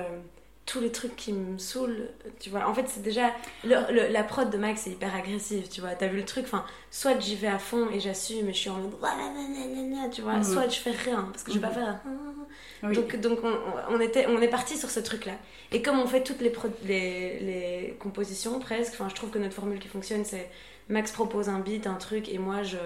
[0.71, 2.69] tous les trucs qui me saoulent, tu vois.
[2.69, 3.33] En fait, c'est déjà.
[3.65, 5.91] le- le- la prod de Max est hyper agressive, tu vois.
[5.97, 8.71] T'as vu le truc Enfin, soit j'y vais à fond et j'assume et je suis
[8.71, 8.93] en mode.
[10.13, 10.45] Tu vois, Mhm.
[10.45, 11.75] soit je fais rien parce que je vais pas Mhm.
[11.75, 12.01] faire.
[12.85, 12.95] Oui.
[12.95, 13.55] Donc, donc on,
[13.95, 15.33] on était, on est parti sur ce truc-là.
[15.73, 19.39] Et comme on fait toutes les, pro- les, les compositions presque, enfin, je trouve que
[19.39, 20.49] notre formule qui fonctionne, c'est
[20.89, 22.79] Max propose un beat, un truc, et moi je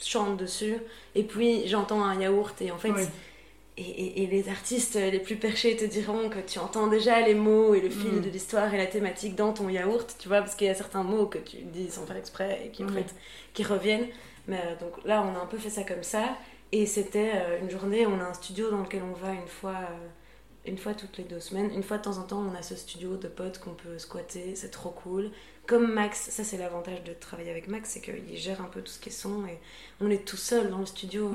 [0.00, 0.76] chante dessus.
[1.14, 3.02] Et puis j'entends un yaourt, et en fait, Oui.
[3.78, 7.34] Et, et- et les artistes les plus perchés te diront que tu entends déjà les
[7.34, 8.20] mots et le fil Mm.
[8.22, 11.02] de l'histoire et la thématique dans ton yaourt, tu vois, parce qu'il y a certains
[11.04, 12.94] mots que tu dis sans faire exprès et qui, en Oui.
[12.94, 13.14] fait,
[13.54, 14.08] qui reviennent.
[14.48, 16.36] Mais euh, donc là, on a un peu fait ça comme ça.
[16.72, 19.70] Et c'était euh, une journée, on a un studio dans lequel on va une fois,
[19.76, 20.06] euh,
[20.66, 21.70] une fois toutes les deux semaines.
[21.72, 24.54] Une fois de temps en temps, on a ce studio de potes qu'on peut squatter,
[24.54, 25.30] c'est trop cool.
[25.66, 28.90] Comme Max, ça c'est l'avantage de travailler avec Max, c'est qu'il gère un peu tout
[28.90, 29.58] ce qui est son et
[30.00, 31.30] on est tout seul dans le studio.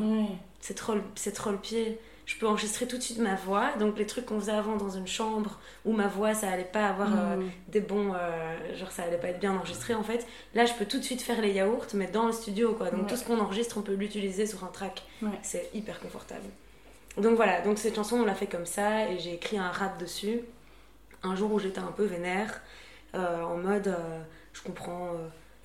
[0.60, 0.94] C'est trop,
[1.36, 2.00] trop le pied.
[2.26, 3.72] Je peux enregistrer tout de suite ma voix.
[3.80, 6.88] Donc les trucs qu'on faisait avant dans une chambre où ma voix ça allait pas
[6.88, 7.50] avoir euh, Mm.
[7.68, 10.26] des bons, euh, genre ça allait pas être bien enregistré en fait.
[10.56, 12.90] Là je peux tout de suite faire les yaourts mais dans le studio quoi.
[12.92, 13.08] Donc Ouais.
[13.10, 15.04] tout ce qu'on enregistre on peut l'utiliser sur un track.
[15.22, 15.30] Ouais.
[15.42, 16.46] C'est hyper confortable.
[17.18, 20.00] Donc voilà, donc cette chanson on l'a fait comme ça et j'ai écrit un rap
[20.00, 20.40] dessus.
[21.24, 22.62] Un jour où j'étais un peu vénère,
[23.16, 23.96] euh, en mode
[24.54, 25.12] je comprends.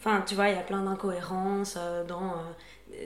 [0.01, 2.35] Enfin, tu vois, il y a plein d'incohérences dans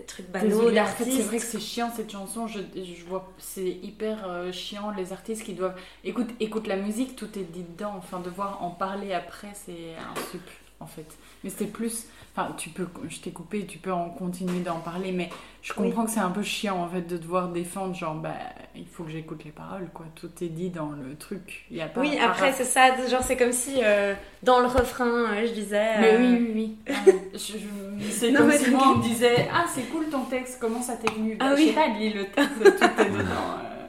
[0.06, 1.16] trucs banaux Désolée, en fait, d'artistes.
[1.16, 2.46] c'est vrai que c'est chiant cette chanson.
[2.46, 5.76] Je, je vois, c'est hyper euh, chiant les artistes qui doivent.
[6.04, 7.94] Écoute, écoute la musique, tout est dit dedans.
[7.96, 10.40] Enfin, devoir en parler après, c'est un sup
[10.82, 11.06] en fait.
[11.44, 12.06] Mais c'était plus.
[12.34, 12.86] Enfin, tu peux.
[13.10, 15.28] Je t'ai coupé, tu peux en continuer d'en parler, mais
[15.60, 17.94] je comprends que c'est un peu chiant en fait de devoir défendre.
[17.94, 18.30] Genre, bah,
[18.74, 20.06] il faut que j'écoute les paroles, quoi.
[20.14, 21.66] Tout est dit dans le truc.
[21.70, 22.00] Il y a pas.
[22.00, 22.96] Oui, après, c'est ça.
[23.06, 25.98] Genre, c'est comme si euh, dans le refrain, euh, je disais.
[26.00, 26.52] Mais euh, oui, oui,
[26.88, 26.94] oui.
[26.94, 30.56] Ah, je- je- c'est comme si moi on me disait Ah, c'est cool ton texte,
[30.60, 31.36] comment ça t'est venu?
[31.38, 31.68] Ah Bah, Je oui.
[31.68, 33.24] sais pas, lis le texte, tout est dedans.
[33.24, 33.86] euh,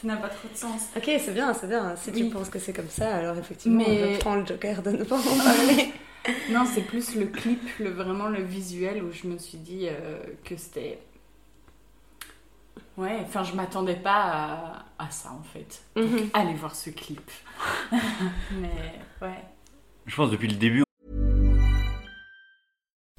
[0.00, 0.88] ça n'a pas trop de sens.
[0.96, 1.94] Ok, c'est bien, c'est bien.
[1.96, 4.90] Si tu penses que c'est comme ça, alors effectivement, Mais- je prends le joker de
[4.90, 5.92] ne pas en parler.
[6.50, 10.18] Non, c'est plus le clip, le, vraiment le visuel où je me suis dit euh,
[10.44, 10.98] que c'était.
[12.96, 15.82] Ouais, enfin, je m'attendais pas à, à ça en fait.
[15.96, 16.30] Donc, Mhm.
[16.32, 17.30] allez voir ce clip.
[18.52, 19.44] Mais ouais.
[20.06, 20.82] Je pense depuis le début,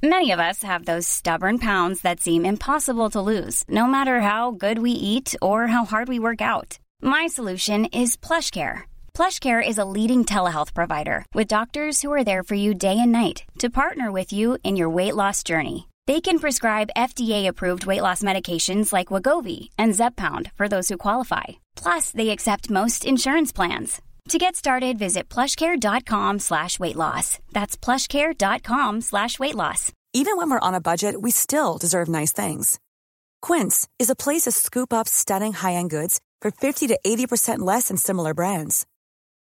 [0.03, 4.51] Many of us have those stubborn pounds that seem impossible to lose, no matter how
[4.51, 6.77] good we eat or how hard we work out.
[7.01, 8.83] My solution is PlushCare.
[9.15, 13.13] PlushCare is a leading telehealth provider with doctors who are there for you day and
[13.13, 15.87] night to partner with you in your weight loss journey.
[16.05, 21.45] They can prescribe FDA-approved weight loss medications like Wagovi and Zepbound for those who qualify.
[21.77, 24.01] Plus, they accept most insurance plans.
[24.29, 27.39] To get started, visit plushcare.com slash weight loss.
[27.53, 29.93] That's plushcare.com slash weight loss.
[30.13, 32.79] Even when we're on a budget, we still deserve nice things.
[33.41, 37.87] Quince is a place to scoop up stunning high-end goods for 50 to 80% less
[37.87, 38.85] than similar brands.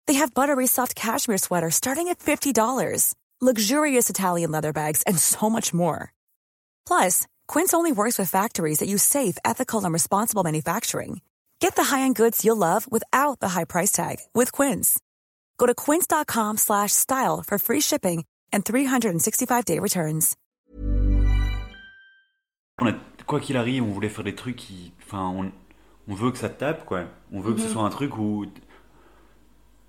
[0.08, 5.50] They have buttery soft cashmere sweaters starting at $50, luxurious Italian leather bags, and so
[5.50, 6.14] much more.
[6.88, 11.20] Plus, Quince only works with factories that use safe, ethical, and responsible manufacturing.
[11.60, 15.00] Get the high-end goods you'll love without the high price tag with Quince.
[15.58, 20.38] Go to quince.com slash style for free shipping and 365-day returns.
[22.78, 24.94] on a- quoi qu'il arrive, on voulait faire des trucs qui.
[25.04, 25.52] Enfin, on,
[26.08, 27.06] on veut que ça tape, quoi.
[27.32, 27.72] On veut que ce mhm.
[27.72, 28.46] soit un truc où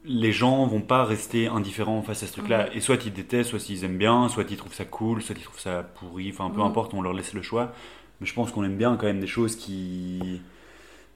[0.06, 2.68] les gens vont pas rester indifférents face à ce truc-là.
[2.74, 5.44] Et soit ils détestent, soit ils aiment bien, soit ils trouvent ça cool, soit ils
[5.44, 6.30] trouvent ça pourri.
[6.32, 6.66] Enfin, peu Mhm.
[6.66, 7.72] importe, on leur laisse le choix.
[8.20, 10.42] Mais je pense qu'on aime bien quand même des choses qui.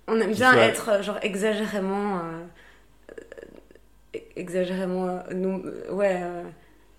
[0.09, 2.19] On aime Qui bien être euh, genre exagérément.
[2.19, 2.45] euh,
[4.15, 5.09] euh, exagérément.
[5.09, 6.21] euh, ouais.
[6.23, 6.43] euh,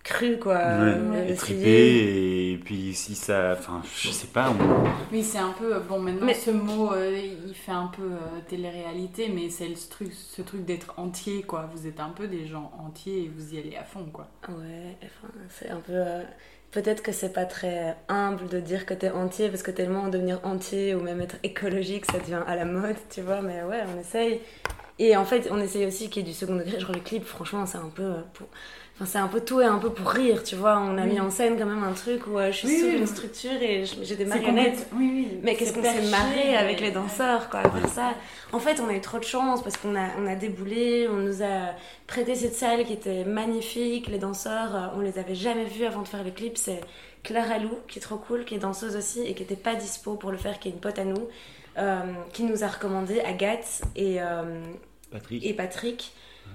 [0.03, 0.55] cru quoi.
[0.55, 1.35] Ouais, euh, et essayé.
[1.35, 3.55] triper, et puis si ça.
[3.57, 4.49] Enfin, je sais pas.
[4.49, 5.79] on- Oui, c'est un peu.
[5.79, 9.75] Bon, maintenant, Mais- ce mot, euh, il fait un peu euh, télé-réalité, mais c'est le
[9.89, 11.69] truc, ce truc d'être entier, quoi.
[11.73, 14.27] Vous êtes un peu des gens entiers et vous y allez à fond, quoi.
[14.49, 15.93] Ouais, enfin, c'est un peu.
[15.93, 16.23] euh,
[16.71, 20.39] Peut-être que c'est pas très humble de dire que t'es entier, parce que tellement devenir
[20.43, 23.99] entier ou même être écologique, ça devient à la mode, tu vois, mais ouais, on
[23.99, 24.39] essaye.
[24.97, 26.79] Et en fait, on essaye aussi qu'il y ait du second degré.
[26.79, 28.47] Genre le clip, franchement, c'est un peu euh, pour...
[29.01, 30.77] Enfin, c'est un peu tout et un peu pour rire, tu vois.
[30.79, 32.85] On a mis en scène quand même un truc où euh, je suis Oui, sous
[32.85, 32.97] oui.
[32.99, 34.71] une structure et j'ai des marionnettes.
[34.71, 35.39] complète- Oui, oui.
[35.41, 38.13] Mais qu'est-ce qu'on s'est marré avec les danseurs, quoi, à faire ça.
[38.51, 41.17] En fait, on a eu trop de chance parce qu'on a, on a déboulé, on
[41.17, 41.73] nous a
[42.05, 44.07] prêté cette salle qui était magnifique.
[44.07, 46.55] Les danseurs, euh, on les avait jamais vus avant de faire le clip.
[46.57, 46.81] C'est
[47.23, 50.13] Clara Lou, qui est trop cool, qui est danseuse aussi et qui était pas dispo
[50.13, 51.27] pour le faire, qui est une pote à nous,
[51.79, 52.01] euh,
[52.33, 54.61] qui nous a recommandé Agathe et, euh,
[55.11, 55.43] Patrick.
[55.43, 56.11] et Patrick.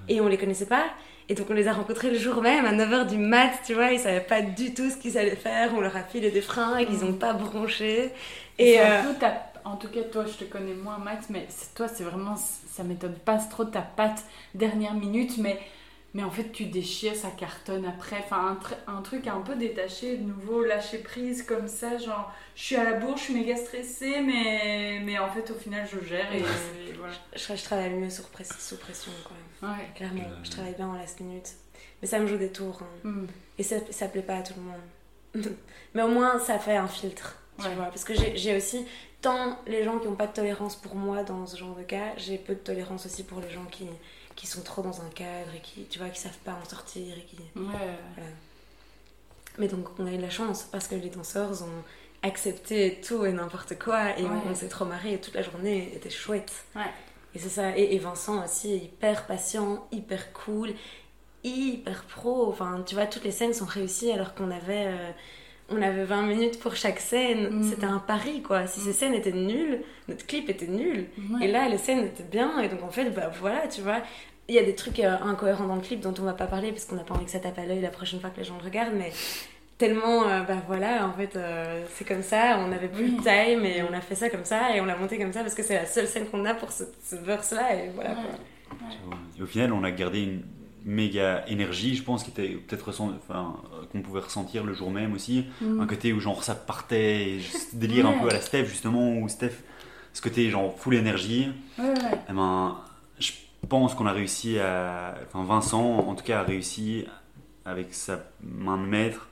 [0.08, 0.84] Et on les connaissait pas.
[1.28, 3.90] Et donc on les a rencontrés le jour même à 9h du mat, tu vois,
[3.90, 6.76] ils savaient pas du tout ce qu'ils allaient faire, on leur a filé des freins
[6.78, 8.12] et qu'ils ont pas bronché.
[8.58, 9.02] Et C'est euh,
[9.64, 12.36] En tout cas, toi, je te connais moins, Max, mais toi, c'est vraiment.
[12.36, 15.58] Ça m'étonne pas trop ta patte dernière minute, mais,
[16.16, 18.16] mais en fait, tu déchires, ça cartonne après.
[18.24, 22.32] Enfin, un, tr- un truc un peu détaché, de nouveau, lâcher prise comme ça, genre,
[22.54, 25.86] je suis à la bourre, je suis méga stressée, mais, mais en fait, au final,
[25.86, 27.12] je gère et, et voilà.
[27.34, 29.68] je, je travaille mieux sous, press- sous pression, quoi.
[29.68, 29.86] Ouais.
[29.94, 31.50] Clairement, Euh, je travaille bien en last minute.
[32.00, 32.80] Mais ça me joue des tours.
[32.82, 33.08] hein.
[33.08, 33.26] Hmm.
[33.58, 35.54] Et ça, ça plaît pas à tout le monde.
[35.94, 37.36] Mais au moins, ça fait un filtre.
[37.58, 37.74] Tu Ouais.
[37.74, 38.84] vois, parce que j'ai j'ai aussi,
[39.22, 42.12] tant les gens qui n'ont pas de tolérance pour moi dans ce genre de cas,
[42.18, 43.86] j'ai peu de tolérance aussi pour les gens qui,
[44.36, 47.16] qui sont trop dans un cadre et qui, tu vois, qui savent pas en sortir
[47.16, 47.36] et qui...
[47.58, 47.64] Ouais.
[49.58, 51.82] Mais donc on a eu de la chance parce que les danseurs ont
[52.22, 54.40] accepté tout et n'importe quoi et on- Ouais.
[54.50, 56.52] on, s'est trop marré toute la journée était chouette.
[56.74, 56.82] Ouais.
[57.34, 57.76] Et c'est ça.
[57.76, 60.74] Et, et Vincent aussi est hyper patient, hyper cool,
[61.44, 62.48] hyper pro.
[62.48, 65.10] Enfin, tu vois, toutes les scènes sont réussies alors qu'on avait, euh,
[65.68, 67.50] on avait 20 minutes pour chaque scène.
[67.50, 67.70] Mhm.
[67.70, 68.66] C'était un pari quoi.
[68.66, 71.06] Si ces scènes étaient nulles, notre clip était nul.
[71.30, 71.46] Ouais.
[71.46, 72.60] Et là, les scènes étaient bien.
[72.60, 74.02] Et donc en fait, bah voilà, tu vois.
[74.48, 76.70] Il y a des trucs euh, incohérents dans le clip dont on va pas parler
[76.70, 78.44] parce qu'on n'a pas envie que ça tape à l'œil la prochaine fois que les
[78.44, 79.10] gens le regardent, mais
[79.76, 83.64] tellement, euh, bah voilà, en fait, euh, c'est comme ça, on avait plus de time
[83.64, 85.64] et on a fait ça comme ça et on l'a monté comme ça parce que
[85.64, 88.22] c'est la seule scène qu'on a pour ce, ce verse-là et voilà quoi.
[89.36, 90.42] Et au final, on a gardé une
[90.86, 95.12] méga énergie, je pense, qui était peut-être enfin, euh, qu'on pouvait ressentir le jour même
[95.14, 95.44] aussi.
[95.60, 99.28] Un côté où genre ça partait, ce délire un peu à la Steph justement, où
[99.28, 99.62] Steph,
[100.12, 101.48] ce côté genre full énergie.
[101.78, 101.94] Ouais, ouais.
[102.30, 102.78] Eh ben,
[103.18, 103.32] je
[103.68, 105.16] pense qu'on a réussi à.
[105.26, 107.04] Enfin, Vincent, en tout cas, a réussi
[107.64, 109.28] avec sa main de maître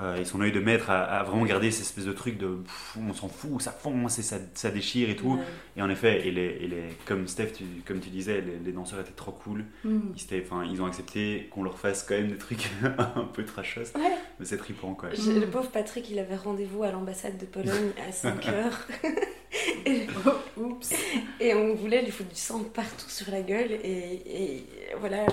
[0.00, 2.48] euh, et son œil de maître à, à vraiment garder cette espèce de truc de
[2.48, 5.34] pff, on s'en fout, ça fonce et ça, ça déchire et tout.
[5.34, 5.40] Ouais.
[5.76, 8.72] Et en effet, et les, et les, comme Steph, tu- comme tu disais, les, les
[8.72, 9.64] danseurs étaient trop cool.
[9.84, 10.00] Hmm.
[10.16, 13.80] Ils, étaient- ils ont accepté qu'on leur fasse quand même des trucs un peu trashos.
[13.94, 14.12] Ouais.
[14.38, 15.08] Mais c'est trippant quoi.
[15.10, 18.78] Le pauvre Patrick, il avait rendez-vous à l'ambassade de Pologne à 5 heures.
[20.56, 20.92] Oups.
[21.40, 23.72] Et on voulait lui foutre du sang partout sur la gueule.
[23.72, 24.66] Et, et
[24.98, 25.26] voilà,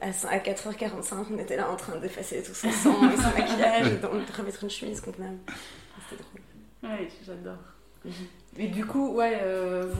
[0.00, 3.30] à, cin- à 4h45, on était là en train d'effacer tout son sang et son
[3.38, 5.38] maquillage et de remettre une chemise convenable.
[6.08, 6.90] C'était drôle.
[6.92, 7.58] Ouais, j'adore.
[8.58, 9.92] Et du coup, ouais, euh,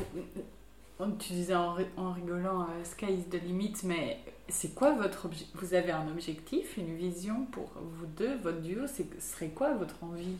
[0.98, 4.92] vous- tu disais en, ri- en rigolant euh, Sky is the limit, mais c'est quoi
[4.92, 9.32] votre objectif Vous avez un objectif, une vision pour vous deux, votre duo C'est ce
[9.34, 10.36] serait quoi votre envie?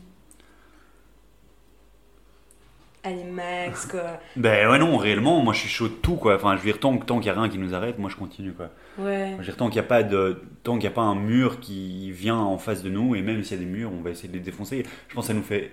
[3.03, 4.19] Allez, Max, quoi.
[4.35, 6.35] Ben ouais, non, réellement, moi je suis chaud de tout quoi.
[6.35, 8.09] Enfin, je veux dire, tant, que- tant qu'il n'y a rien qui nous arrête, moi
[8.09, 8.69] je continue quoi.
[8.97, 9.31] Ouais.
[9.33, 11.15] Je veux dire, tant qu'il n'y a pas de, tant qu'il y a pas un
[11.15, 14.01] mur qui vient en face de nous, et même s'il y a des murs, on
[14.01, 14.85] va essayer de les défoncer.
[15.07, 15.71] Je pense que ça nous fait,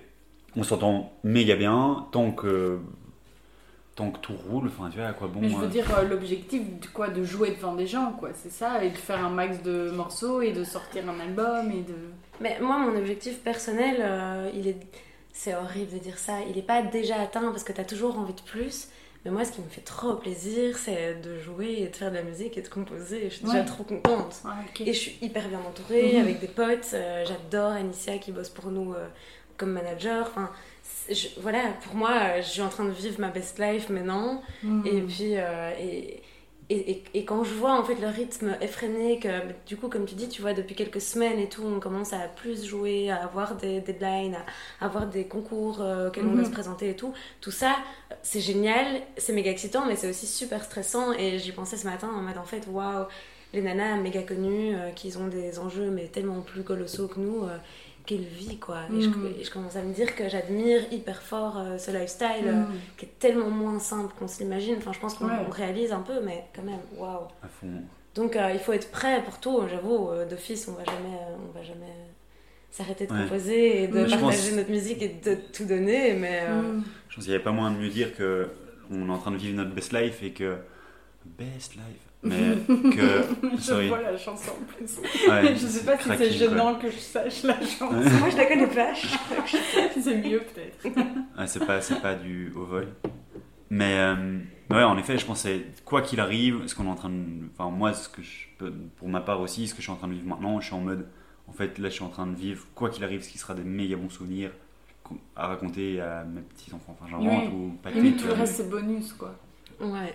[0.55, 2.79] on s'entend méga bien, tant que,
[3.95, 4.67] tant que tout roule.
[4.67, 5.41] Enfin, tu vois à quoi bon.
[5.41, 8.29] Mais je veux euh, dire, euh, l'objectif, de quoi De jouer devant des gens, quoi,
[8.33, 11.81] c'est ça Et de faire un max de morceaux et de sortir un album et
[11.81, 11.95] de.
[12.39, 14.77] Mais moi, mon objectif personnel, euh, il est.
[15.39, 16.33] C'est horrible de dire ça.
[16.49, 18.87] Il n'est pas déjà atteint parce que tu as toujours envie de plus.
[19.23, 22.15] Mais moi, ce qui me fait trop plaisir, c'est de jouer et de faire de
[22.15, 23.25] la musique et de composer.
[23.29, 24.41] Je suis déjà trop contente.
[24.79, 26.21] Et je suis hyper bien entourée Mhm.
[26.21, 26.89] avec des potes.
[26.93, 29.07] Euh, J'adore Anicia qui bosse pour nous euh,
[29.57, 30.25] comme manager.
[30.27, 30.49] Enfin,
[30.81, 33.89] c'est- je- voilà, pour moi, euh, je suis en train de vivre ma best life
[33.89, 34.41] maintenant.
[34.63, 34.85] Hmm.
[34.87, 36.21] Et puis, euh, et,
[36.69, 39.29] et, et- et quand je vois en fait le rythme effréné, que
[39.67, 42.19] du coup, comme tu dis, tu vois, depuis quelques semaines et tout, on commence à
[42.27, 44.37] plus jouer, à avoir des deadlines,
[44.81, 46.45] à avoir des concours euh, auxquels on doit Mhm.
[46.45, 47.13] se présenter et tout.
[47.41, 47.75] Tout ça,
[48.21, 51.13] c'est génial, c'est méga excitant, mais c'est aussi super stressant.
[51.13, 53.05] Et j'y pensais ce matin en mode en fait, waouh,
[53.53, 57.43] les nanas méga connues, euh, qui ont des enjeux mais tellement plus colossaux que nous.
[57.45, 57.57] euh,
[58.07, 59.33] quelle vie quoi et, je, Mhm.
[59.39, 62.73] et je commence à me dire que j'admire hyper fort euh, ce lifestyle euh, Hmm.
[62.97, 64.75] qui est tellement moins simple qu'on se l'imagine.
[64.79, 65.45] Enfin, je pense qu'on Ouais.
[65.51, 67.27] réalise un peu, mais quand même, waouh.
[67.43, 67.67] à fond.
[68.15, 69.61] Donc, euh, il faut être prêt pour tout.
[69.69, 72.09] J'avoue, euh, d'office, on va jamais, euh, on va jamais euh,
[72.71, 73.23] s'arrêter de Ouais.
[73.23, 76.13] composer et de partager pense- notre musique et de tout donner.
[76.13, 76.83] Mais euh, Hmm.
[77.09, 78.49] Je pense qu'il n'y avait pas moyen de mieux dire que
[78.89, 80.55] on est en train de vivre notre best life et que
[81.25, 83.23] best life, mais que
[83.57, 84.97] Je vois la chanson en plus.
[85.29, 86.27] Ouais, je sais pas si c'est quoi.
[86.29, 87.91] gênant que je sache la chanson.
[88.19, 88.93] moi, je la connais pas.
[90.01, 90.97] c'est mieux peut-être.
[91.37, 92.87] Ah, c'est pas, c'est pas du au vol.
[93.69, 94.39] Mais, euh,
[94.71, 97.09] ouais, en effet, je pense que c'est quoi qu'il arrive, ce qu'on est en train
[97.09, 97.23] de.
[97.57, 99.97] Enfin, moi, ce que je peux, pour ma part aussi, ce que je suis en
[99.97, 101.07] train de vivre maintenant, je suis en mode.
[101.49, 103.53] En fait, là, je suis en train de vivre, quoi qu'il arrive, ce qui sera
[103.53, 104.51] des méga bons souvenirs
[105.35, 106.97] à raconter à mes petits-enfants.
[106.99, 107.47] Enfin, j'en Oui.
[107.53, 108.39] ou pas Limite, tout le vois.
[108.39, 109.33] reste, c'est bonus, quoi.
[109.79, 110.13] Ouais.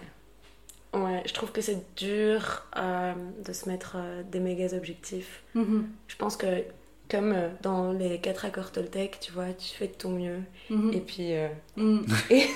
[0.95, 3.15] Ouais, je trouve que c'est dur euh,
[3.47, 5.43] de se mettre euh, des méga objectifs.
[5.55, 5.89] Mhm.
[6.07, 6.65] Je pense que,
[7.11, 10.41] comme euh, dans les quatre accords Toltec, tu vois, tu fais de ton mieux.
[10.69, 10.93] Mhm.
[10.93, 11.31] Et puis,
[12.31, 12.47] et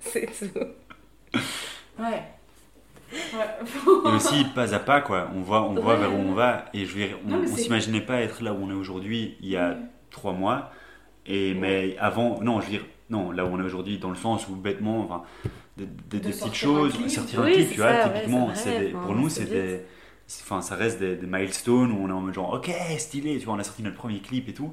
[0.00, 0.58] c'est tout.
[1.98, 2.22] Ouais.
[3.12, 3.46] Ouais.
[4.06, 5.30] Et aussi, pas à pas, quoi.
[5.34, 6.00] On voit, on voit Ouais.
[6.00, 6.64] vers où on va.
[6.74, 9.48] Et je veux dire, on, on s'imaginait pas être là où on est aujourd'hui il
[9.48, 9.76] y a
[10.10, 10.72] trois mois.
[11.26, 14.16] Et, mais avant, non, je veux dire, non, là où on est aujourd'hui, dans le
[14.16, 15.22] sens où bêtement, enfin,
[15.86, 17.08] des petites un choses, clip.
[17.08, 19.28] sortir un Oui, clip, tu vois, ça, typiquement, c'est c'est vrai, des- enfin, pour nous,
[19.28, 19.82] c'est c'est des.
[20.26, 23.38] c'est- Enfin, ça reste des, des milestones où on est en mode genre, ok, stylé,
[23.38, 24.72] tu vois, on a sorti notre premier clip et tout.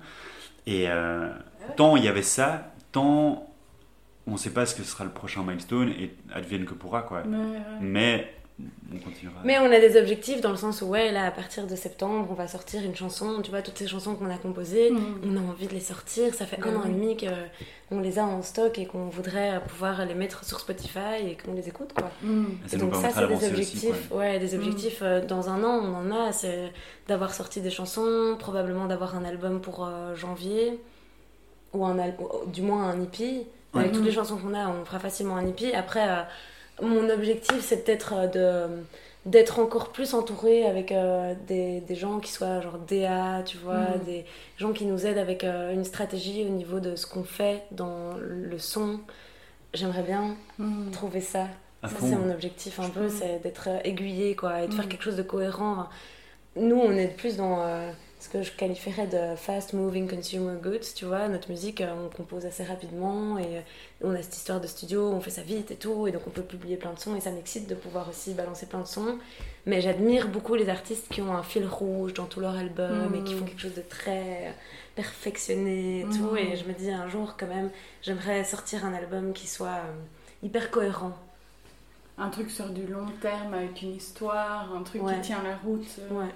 [0.67, 1.29] Et euh,
[1.75, 3.47] tant il y avait ça, tant
[4.27, 7.23] on sait pas ce que sera le prochain milestone et advienne que pourra, quoi.
[7.23, 7.79] Ouais, ouais.
[7.79, 9.35] Mais on continuera.
[9.43, 12.27] Mais on a des objectifs dans le sens où, ouais, là, à partir de septembre,
[12.29, 13.41] on va sortir une chanson.
[13.43, 15.01] Tu vois, toutes ces chansons qu'on a composées, Mhm.
[15.25, 16.33] on a envie de les sortir.
[16.33, 19.61] Ça fait Ben un an et demi qu'on les a en stock et qu'on voudrait
[19.67, 22.09] pouvoir les mettre sur Spotify et qu'on les écoute, quoi.
[22.23, 23.89] Et nous donc ça, c'est des objectifs.
[23.89, 26.31] aussi, ouais, des objectifs euh, dans un an, on en a.
[26.31, 26.71] C'est
[27.09, 30.79] d'avoir sorti des chansons, probablement d'avoir un album pour euh, janvier,
[31.73, 33.47] ou un ou du moins un EP.
[33.73, 33.97] Avec Mhm.
[33.97, 35.75] toutes les chansons qu'on a, on fera facilement un EP.
[35.75, 36.21] Après, euh,
[36.81, 38.27] mon objectif, c'est peut-être euh,
[38.67, 38.83] de
[39.25, 43.97] d'être encore plus entourée avec euh, des, des gens qui soient genre DA, tu vois,
[43.97, 44.03] Mhm.
[44.05, 44.25] des
[44.57, 48.13] gens qui nous aident avec euh, une stratégie au niveau de ce qu'on fait dans
[48.19, 48.99] le son.
[49.73, 50.91] J'aimerais bien Mhm.
[50.91, 51.47] trouver ça.
[51.81, 54.85] À Ça, c'est mon objectif un peu, c'est d'être euh, aiguillé, quoi, et de faire
[54.85, 54.89] Mm.
[54.89, 55.87] quelque chose de cohérent.
[56.55, 57.91] Nous, on est plus dans euh,
[58.25, 61.27] ce que je qualifierais de fast moving consumer goods, tu vois.
[61.27, 63.61] Notre musique, euh, on compose assez rapidement, et euh,
[64.03, 66.31] on a cette histoire de studio, on fait ça vite et tout, et donc on
[66.31, 69.19] peut publier plein de sons, et ça m'excite de pouvoir aussi balancer plein de sons.
[69.67, 73.23] Mais j'admire beaucoup les artistes qui ont un fil rouge dans tout leur album, et
[73.23, 73.37] qui Mm.
[73.39, 74.55] font quelque chose de très
[74.95, 76.31] perfectionné et tout.
[76.33, 76.37] Mm.
[76.37, 77.69] Et je me dis un jour, quand même,
[78.01, 79.93] j'aimerais sortir un album qui soit euh,
[80.43, 81.13] hyper cohérent.
[82.17, 85.15] Un truc sur du long terme avec une histoire, un truc Ouais.
[85.15, 85.85] qui tient la route.
[85.99, 86.31] euh, Ouais.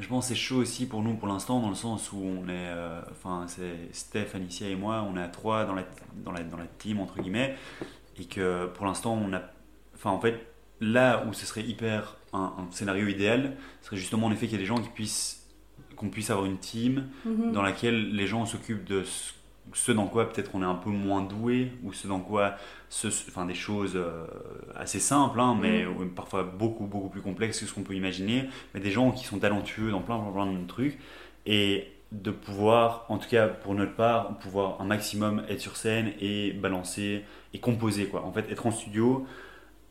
[0.00, 2.44] Je pense que c'est chaud aussi pour nous pour l'instant, dans le sens où on
[2.48, 2.68] est.
[2.70, 5.84] euh, Enfin, c'est Steph, Alicia et moi, on est à trois dans la,
[6.24, 7.54] dans, la, dans la team, entre guillemets,
[8.18, 9.42] et que pour l'instant, on a.
[9.94, 10.46] Enfin, en fait,
[10.80, 12.16] là où ce serait hyper.
[12.32, 14.88] Un, un scénario idéal, ce serait justement en effet qu'il y ait des gens qui
[14.88, 15.48] puissent.
[15.96, 17.50] qu'on puisse avoir une team Mhm.
[17.52, 19.32] dans laquelle les gens s'occupent de ce,
[19.72, 22.56] ce dans quoi peut-être on est un peu moins doué, ou ce dans quoi.
[22.88, 24.26] Ce, enfin, des choses euh,
[24.74, 28.48] assez simples, hein, mais euh, parfois beaucoup, beaucoup plus complexes que ce qu'on peut imaginer
[28.74, 30.98] mais des gens qui sont talentueux dans plein, plein, plein de trucs,
[31.46, 36.12] et de pouvoir, en tout cas pour notre part, pouvoir un maximum être sur scène
[36.20, 38.24] et balancer et composer quoi.
[38.24, 39.24] En fait, être en studio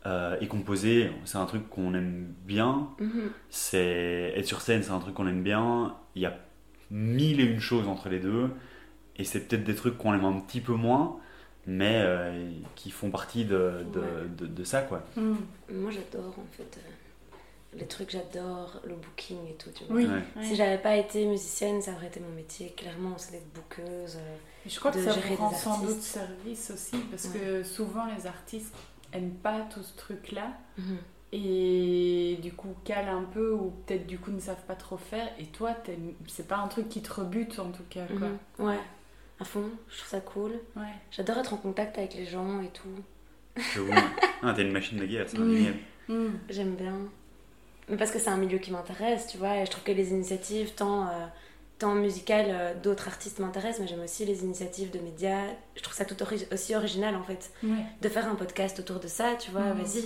[0.06, 2.88] euh, et composer, c'est un truc qu'on aime bien.
[2.98, 3.30] Mhm.
[3.48, 5.94] C'est être sur scène, c'est un truc qu'on aime bien.
[6.14, 6.38] Il y a
[6.90, 8.50] mille et une choses entre les deux,
[9.20, 11.18] et c'est peut-être des trucs qu'on aime un petit peu moins,
[11.66, 14.06] mais euh, qui font partie de, de, Ouais.
[14.38, 15.02] de- de ça quoi.
[15.16, 15.36] Mhm.
[15.72, 19.94] Moi, j'adore en fait euh, les trucs, j'adore le booking et tout, tu vois.
[19.96, 20.06] Oui.
[20.06, 20.12] Ouais.
[20.36, 20.44] ouais.
[20.44, 24.16] Si j'avais pas été musicienne, ça aurait été mon métier, clairement, c'est d'être bookeuse.
[24.16, 24.36] euh.
[24.66, 28.74] Je crois que ça rend sans doute service aussi, parce que souvent les artistes
[29.12, 30.96] aiment pas tout ce truc-là, Mhm.
[31.32, 35.28] et du coup calent un peu, ou peut-être du coup ne savent pas trop faire,
[35.38, 35.74] et toi,
[36.26, 38.28] c'est pas un truc qui te rebute en tout cas, quoi.
[38.28, 38.66] Mhm.
[38.66, 38.78] Ouais,
[39.40, 40.52] à fond, je trouve ça cool.
[40.76, 40.82] Ouais.
[41.10, 42.88] J'adore être en contact avec les gens et tout.
[43.74, 43.90] J'avoue.
[44.42, 45.54] Ah, t'es une machine de guerre, c'est Mm.
[45.54, 45.74] génial.
[46.08, 46.38] Mhm.
[46.48, 46.94] J'aime bien.
[47.90, 50.10] Mais parce que c'est un milieu qui m'intéresse, tu vois, et je trouve que les
[50.10, 51.26] initiatives, tant, euh,
[51.78, 55.44] tant musicales, euh, d'autres artistes m'intéressent, mais j'aime aussi les initiatives de médias.
[55.76, 57.84] Je trouve ça tout ori- aussi original, en fait, Ouais.
[58.00, 59.82] de faire un podcast autour de ça, tu vois, Mhm.
[59.82, 60.04] vas-y.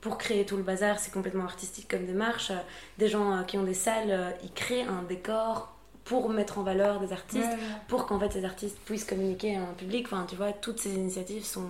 [0.00, 2.50] Pour créer tout le bazar, c'est complètement artistique comme démarche.
[2.50, 2.56] Euh,
[2.98, 5.75] Des gens euh, qui ont des salles, euh, ils créent un décor
[6.06, 7.80] pour mettre en valeur des artistes, Ouais, ouais.
[7.88, 10.06] pour qu'en fait ces artistes puissent communiquer à un public.
[10.06, 11.68] Enfin, tu vois, toutes ces initiatives sont,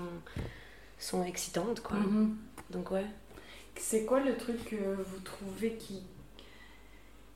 [0.99, 1.97] sont excitantes, quoi.
[1.97, 2.37] Mhm.
[2.71, 3.07] Donc, ouais.
[3.79, 6.03] C'est quoi le truc que vous trouvez qui,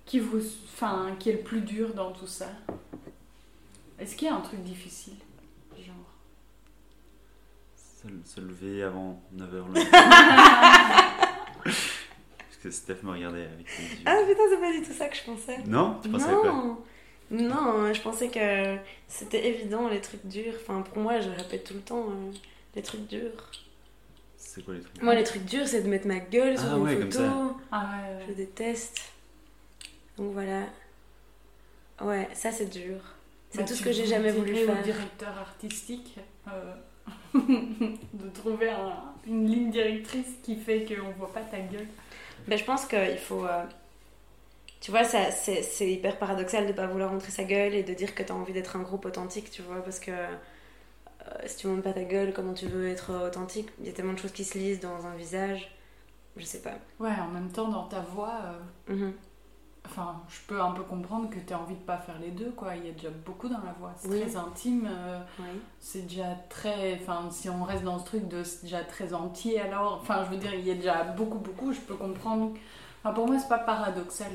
[0.06, 0.40] qui vous,
[0.74, 2.48] enfin, qui est le plus dur dans tout ça?
[3.98, 5.14] Est-ce qu'il y a un truc difficile,
[5.78, 5.94] genre?
[7.76, 9.90] Se, se lever avant 9h le
[11.64, 13.98] Parce que Steph me regardait avec ses yeux.
[14.06, 15.58] Ah putain, c'est pas du tout ça que je pensais.
[15.66, 16.78] Non Tu pensais quoi?
[17.30, 18.76] Non, non, je pensais que
[19.08, 20.54] c'était évident les trucs durs.
[20.60, 22.32] Enfin, pour moi, je répète tout le temps euh,
[22.74, 23.50] les trucs durs.
[24.36, 26.76] C'est quoi les trucs Moi, les trucs durs, c'est de mettre ma gueule sur Ah
[26.76, 27.56] une ouais, comme photo.
[27.70, 29.00] Ah ouais, Je déteste.
[30.18, 30.64] Donc voilà.
[32.00, 32.96] Ouais, ça c'est dur.
[33.50, 34.78] C'est Bah, tout ce que j'ai jamais voulu faire.
[34.80, 36.16] au directeur artistique
[36.48, 36.74] euh,
[37.34, 38.94] de trouver un,
[39.26, 41.86] une ligne directrice qui fait qu'on voit pas ta gueule
[42.48, 43.44] ben, Je pense qu'il faut.
[43.44, 43.64] euh,
[44.80, 47.92] Tu vois, ça, c'est, c'est hyper paradoxal de pas vouloir montrer sa gueule et de
[47.92, 50.26] dire que tu as envie d'être un groupe authentique, tu vois, parce que euh,
[51.46, 53.68] si tu montres pas ta gueule, comment tu veux être authentique?
[53.80, 55.70] Il y a tellement de choses qui se lisent dans un visage.
[56.36, 56.72] Je sais pas.
[56.98, 58.40] Ouais, en même temps, dans ta voix,
[58.88, 59.12] euh, Mhm.
[59.84, 62.50] enfin, je peux un peu comprendre que tu as envie de pas faire les deux,
[62.52, 62.74] quoi.
[62.76, 63.92] Il y a déjà beaucoup dans la voix.
[63.96, 64.20] C'est Oui.
[64.22, 64.88] très intime.
[64.90, 65.20] euh,
[65.78, 66.94] c'est déjà très.
[67.02, 69.98] Enfin, si on reste dans ce truc de c'est déjà très entier, alors.
[70.00, 71.72] Enfin, je veux dire, il y a déjà beaucoup, beaucoup.
[71.72, 72.54] Je peux comprendre.
[73.02, 74.30] Enfin, pour moi, c'est pas paradoxal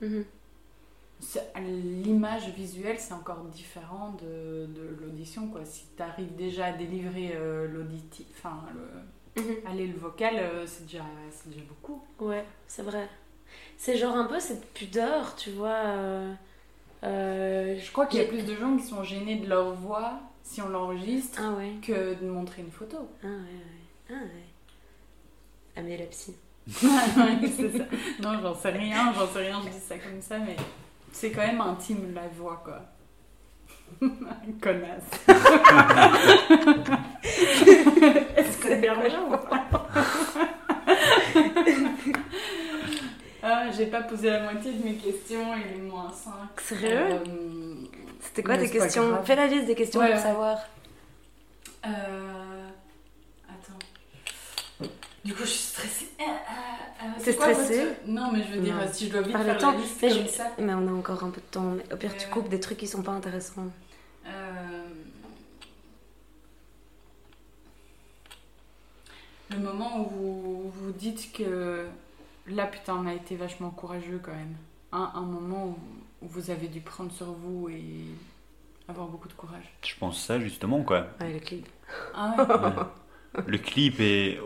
[0.00, 0.06] de.
[0.06, 0.24] Mhm.
[2.04, 5.64] L'image visuelle, c'est encore différent de, de l'audition, quoi.
[5.64, 8.26] Si tu arrives déjà à délivrer euh, l'auditif.
[8.36, 9.42] Enfin, le.
[9.42, 9.54] Mhm.
[9.66, 11.04] Aller le vocal, euh, c'est déjà,
[11.46, 12.02] déjà beaucoup.
[12.20, 13.08] Ouais, c'est vrai.
[13.76, 15.76] C'est genre un peu cette pudeur, tu vois.
[15.84, 16.34] euh,
[17.02, 20.60] Je crois qu'il y a plus de gens qui sont gênés de leur voix si
[20.62, 21.72] on l'enregistre Ah ouais.
[21.82, 22.96] que de montrer une photo.
[23.22, 24.10] Ah ouais, ouais.
[24.10, 24.44] Ah ouais.
[25.76, 26.34] Amener la psy.
[26.68, 27.84] Ouais, c'est ça.
[28.22, 30.56] Non, j'en sais rien, j'en sais rien, je dis ça comme ça, mais
[31.12, 32.80] c'est quand même intime la voix, quoi.
[34.60, 35.10] Connasse.
[38.36, 38.94] Est-ce que c'est bien
[39.24, 39.64] ou pas
[43.42, 46.32] Ah, j'ai pas posé la moitié de mes questions, il est moins 5.
[46.60, 47.22] Sérieux?
[48.20, 49.22] C'était quoi tes questions?
[49.24, 50.58] Fais la liste des questions Ouais, pour savoir.
[51.86, 52.47] Euh...
[55.28, 56.08] Du coup, je suis stressée.
[56.20, 58.88] Euh, euh, euh, T'es stressée votre- Non, mais je veux dire, Non.
[58.90, 59.72] si je dois vite Par le faire temps.
[59.72, 60.46] la liste Mais, comme je- ça.
[60.58, 61.72] mais on a encore un peu de temps.
[61.92, 62.30] Au pire, Ouais, tu ouais.
[62.32, 63.66] coupes des trucs qui sont pas intéressants.
[64.24, 64.84] Euh,
[69.50, 71.86] Le moment où vous vous dites que
[72.46, 74.56] là, putain, on a été vachement courageux quand même.
[74.92, 75.76] Un, un moment où,
[76.24, 77.84] où vous avez dû prendre sur vous et
[78.88, 79.64] avoir beaucoup de courage.
[79.84, 81.08] Je pense ça justement quoi.
[81.20, 81.66] Ouais, le clip.
[82.14, 82.82] Ah ouais,
[83.46, 84.38] Le clip et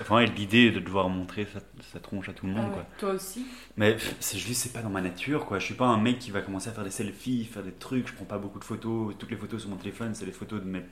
[0.00, 1.60] enfin, l'idée de devoir montrer sa,
[1.92, 2.86] sa tronche à tout le Ah monde quoi.
[2.98, 5.58] Toi aussi Mais c'est juste c'est pas dans ma nature quoi.
[5.58, 8.08] Je suis pas un mec qui va commencer à faire des selfies, faire des trucs.
[8.08, 9.14] Je prends pas beaucoup de photos.
[9.18, 10.82] Toutes les photos sur mon téléphone, c'est les photos de mes,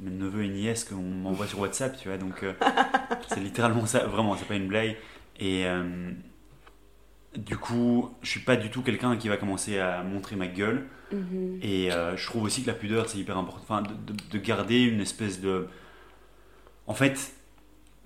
[0.00, 2.18] mes neveux et nièces qu'on m'envoie sur WhatsApp, tu vois.
[2.18, 2.52] Donc euh,
[3.28, 4.06] c'est littéralement ça.
[4.06, 4.96] Vraiment, c'est pas une blague.
[5.40, 6.10] Et euh,
[7.36, 10.86] du coup, je suis pas du tout quelqu'un qui va commencer à montrer ma gueule.
[11.12, 11.58] Mhm.
[11.62, 13.60] Et euh, je trouve aussi que la pudeur, c'est hyper important.
[13.62, 15.68] Enfin, de, de- de garder une espèce de.
[16.88, 17.32] En fait,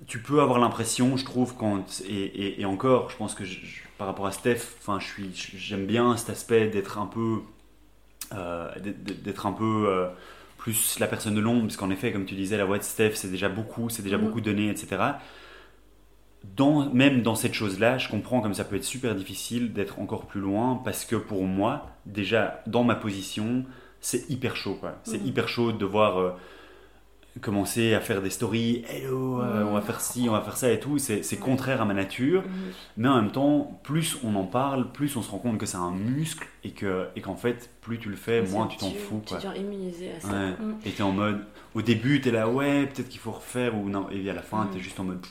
[0.06, 2.02] tu peux avoir l'impression, je trouve, quand.
[2.08, 5.06] Et, et- et encore, je pense que je- je- par rapport à Steph, enfin, je
[5.06, 7.40] suis, j'aime bien cet aspect d'être un peu.
[8.34, 9.86] euh, d'être un peu.
[9.88, 10.08] euh,
[10.58, 13.12] plus la personne de l'ombre, parce qu'en effet, comme tu disais, la voix de Steph,
[13.16, 14.26] c'est déjà beaucoup, c'est déjà Mhm.
[14.26, 15.20] beaucoup donné, etc.
[16.56, 20.26] Dans, même dans cette chose-là, je comprends comme ça peut être super difficile d'être encore
[20.26, 23.64] plus loin, parce que pour moi, déjà, dans ma position,
[24.00, 24.96] c'est hyper chaud, quoi.
[25.04, 25.26] C'est Mhm.
[25.28, 26.30] hyper chaud de devoir euh,
[27.40, 30.70] commencer à faire des stories, hello, euh, on va faire ci, on va faire ça
[30.70, 32.42] et tout, c'est contraire à ma nature.
[32.96, 35.76] Mais en même temps, plus on en parle, plus on se rend compte que c'est
[35.78, 39.22] un muscle et que et qu'en fait, plus tu le fais, moins tu t'en fous.
[39.26, 40.28] Tu deviens immunisé à ça.
[40.28, 40.50] Ouais.
[40.50, 40.74] Mm.
[40.84, 41.40] Et t'es en mode,
[41.74, 44.64] au début, t'es là, ouais, peut-être qu'il faut refaire, ou non, et à la fin,
[44.64, 44.70] Mm.
[44.72, 45.24] t'es juste en mode.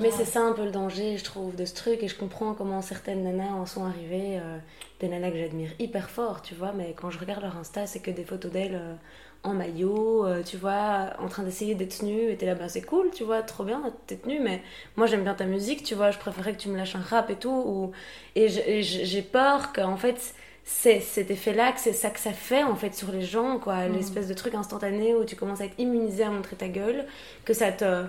[0.00, 2.02] Mais c'est ça un peu le danger, je trouve, de ce truc.
[2.02, 4.38] Et je comprends comment certaines nanas en sont arrivées.
[4.40, 4.58] euh,
[4.98, 6.72] des nanas que j'admire hyper fort, tu vois.
[6.72, 8.94] Mais quand je regarde leur Insta, c'est que des photos d'elles euh,
[9.42, 12.30] en maillot, euh, tu vois, en train d'essayer d'être nue.
[12.30, 14.40] Et t'es là, ben c'est cool, tu vois, trop bien, t'es nue.
[14.40, 14.62] Mais
[14.96, 16.10] moi, j'aime bien ta musique, tu vois.
[16.10, 17.50] Je préférais que tu me lâches un rap et tout.
[17.50, 17.92] Ou...
[18.34, 18.48] Et
[18.82, 20.34] j'ai peur qu'en fait.
[20.68, 23.86] C'est cet effet-là, que c'est ça que ça fait en fait sur les gens, quoi.
[23.86, 27.06] L'espèce de truc instantané où tu commences à être immunisé à montrer ta gueule,
[27.44, 28.02] que ça te,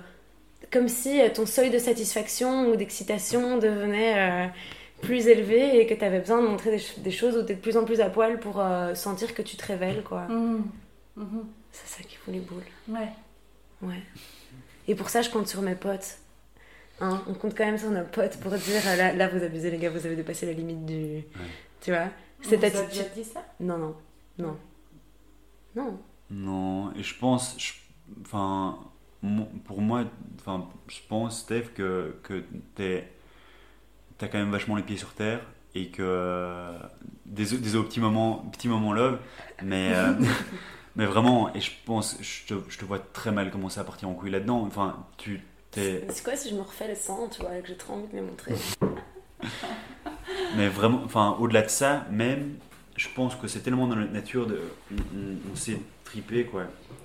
[0.71, 4.47] comme si euh, ton seuil de satisfaction ou d'excitation devenait euh,
[5.01, 7.51] plus élevé et que tu avais besoin de montrer des, ch- des choses où tu
[7.51, 10.21] es de plus en plus à poil pour euh, sentir que tu te révèles, quoi.
[10.27, 10.63] Mhm.
[11.17, 11.45] Mhm.
[11.71, 12.63] C'est ça qui fout les boules.
[12.87, 13.09] Ouais.
[13.81, 14.01] Ouais.
[14.87, 16.17] Et pour ça, je compte sur mes potes.
[16.99, 19.69] Hein, on compte quand même sur nos potes pour dire euh, là, là, vous abusez,
[19.69, 21.23] les gars, vous avez dépassé la limite du.
[21.81, 22.07] Tu vois
[22.41, 22.89] Cette attitude.
[22.89, 23.43] déjà dit ça?
[23.59, 23.95] Non, non.
[24.39, 24.57] Non.
[25.75, 25.99] Non.
[26.31, 27.73] Non, et je pense, je-
[28.21, 28.79] enfin,
[29.65, 30.03] pour moi,
[30.39, 32.43] enfin, je pense, Steph, que, que
[32.75, 33.07] t'es,
[34.17, 35.41] t'as quand même vachement les pieds sur terre
[35.75, 36.73] et que
[37.25, 39.19] des, des petits moments, petits moments love,
[39.63, 40.13] mais, euh,
[40.97, 44.09] mais vraiment, et je pense, je te, je te vois très mal commencer à partir
[44.09, 44.63] en couille là-dedans.
[44.67, 45.41] Enfin, tu
[45.71, 47.93] t'es, C'est quoi si je me refais le sang, tu vois, et que j'ai trop
[47.93, 48.53] envie de les montrer?
[50.55, 52.55] Mais vraiment, enfin, au-delà de ça, même,
[52.95, 54.59] je pense que c'est tellement dans notre nature de,
[54.91, 56.63] on, on, on sait triper quoi,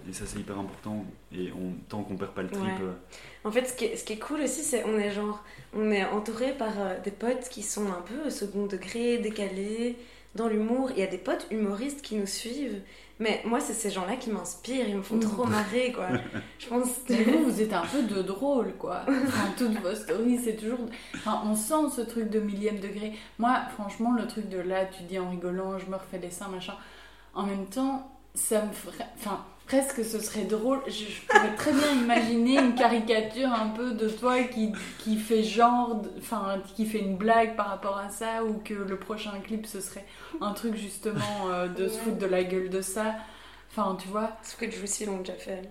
[0.08, 1.04] et ça c'est hyper important.
[1.34, 2.62] Et on, tant qu'on perd pas le trip.
[2.62, 2.70] Ouais.
[2.80, 2.92] euh,
[3.44, 5.42] En fait, ce qui est, ce qui est cool aussi, c'est on est genre,
[5.74, 9.96] on est entouré par euh, des potes qui sont un peu au second degré, décalés,
[10.34, 10.90] dans l'humour.
[10.92, 12.80] Il y a des potes humoristes qui nous suivent.
[13.18, 14.88] Mais moi, c'est ces gens-là qui m'inspirent.
[14.88, 16.08] Ils me font trop marrer, quoi.
[16.58, 16.88] Je pense.
[17.08, 19.02] Mais vous, vous êtes un peu de drôle, quoi.
[19.08, 20.80] Enfin, toutes vos stories, c'est toujours.
[21.14, 23.12] Enfin, on sent ce truc de millième degré.
[23.38, 26.48] Moi, franchement, le truc de là, tu dis en rigolant, je me refais des seins,
[26.48, 26.74] machin.
[27.34, 28.70] En même temps, ça me.
[29.16, 30.80] Enfin, presque ce serait drôle.
[30.86, 35.42] Je, je pourrais très bien imaginer une caricature un peu de toi qui, qui fait
[35.42, 36.02] genre.
[36.18, 39.80] Enfin, qui fait une blague par rapport à ça, ou que le prochain clip, ce
[39.80, 40.04] serait
[40.42, 43.14] un truc justement euh, de se foutre de la gueule de ça.
[43.70, 44.32] Enfin, tu vois.
[44.42, 45.62] Sauf que Juicy l'ont déjà fait.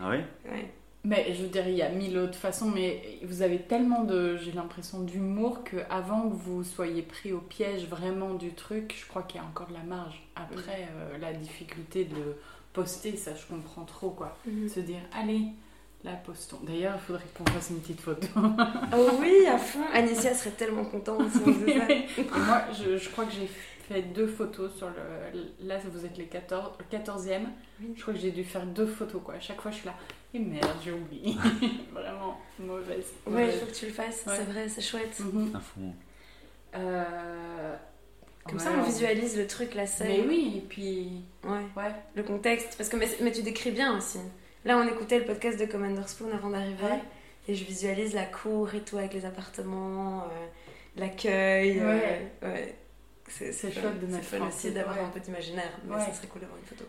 [0.00, 0.18] Ah oui?
[0.50, 0.72] Ouais.
[1.04, 4.36] Mais je veux dire, il y a mille autres façons, mais vous avez tellement de,
[4.36, 9.06] j'ai l'impression, d'humour que avant que vous soyez pris au piège vraiment du truc, je
[9.06, 10.22] crois qu'il y a encore de la marge.
[10.36, 12.36] Après, euh, la difficulté de
[12.72, 14.36] poster, ça je comprends trop quoi.
[14.46, 14.68] Mhm.
[14.68, 15.42] Se dire, allez,
[16.04, 16.60] là postons.
[16.62, 18.26] D'ailleurs, il faudrait qu'on fasse une petite photo.
[18.36, 19.84] Oh oui, à fond.
[19.92, 21.90] Anicia serait tellement contente si on faisait ça.
[21.92, 25.66] Et moi, je, je crois que j'ai fait deux photos sur le.
[25.66, 27.42] Là, vous êtes les 14, 14e.
[27.94, 29.34] Je crois que j'ai dû faire deux photos quoi.
[29.34, 29.94] À chaque fois, je suis là.
[30.32, 31.36] Et merde, j'ai oublié.
[31.92, 33.06] Vraiment mauvaise.
[33.26, 34.24] Ouais, il faut que tu le fasses.
[34.26, 34.34] Ouais.
[34.36, 35.18] C'est vrai, c'est chouette.
[35.18, 35.50] Mhm.
[35.56, 35.94] À fond.
[36.76, 37.76] Euh,
[38.44, 40.08] Comme ouais, ça, on visualise le truc, la scène.
[40.08, 41.22] Mais oui, et puis.
[41.44, 41.60] Ouais.
[41.76, 41.92] Ouais.
[42.14, 42.76] Le contexte.
[42.76, 44.18] Parce que, mais, mais tu décris bien aussi.
[44.64, 46.82] Là, on écoutait le podcast de Commander Spoon avant d'arriver.
[46.84, 47.00] Ouais.
[47.48, 50.46] Et je visualise la cour et tout avec les appartements, euh,
[50.96, 51.78] l'accueil.
[51.80, 52.30] Ouais.
[52.42, 52.76] euh, ouais.
[53.28, 55.70] C'est C'est chouette de C'est mettre un aussi d'avoir un peu d'imaginaire.
[55.86, 56.84] Mais ça serait cool d'avoir une photo.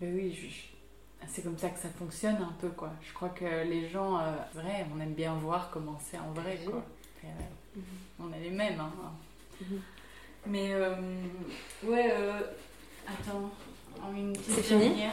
[0.00, 2.92] Mais oui, je- c'est comme ça que ça fonctionne un peu, quoi.
[3.02, 6.58] Je crois que les gens, euh, vrai, on aime bien voir comment c'est en vrai,
[6.64, 6.84] quoi.
[7.24, 7.80] Et, euh,
[8.20, 8.92] On est les mêmes, hein.
[9.60, 9.80] Mhm.
[10.48, 10.94] Mais, euh,
[11.84, 12.40] ouais, euh,
[13.06, 13.50] attends,
[14.02, 15.12] en une petite C'est fini dernière.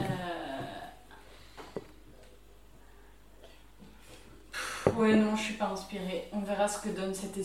[0.00, 0.04] Euh,
[4.96, 6.28] Ouais, non, je suis pas inspirée.
[6.30, 7.36] On verra ce que donne cet,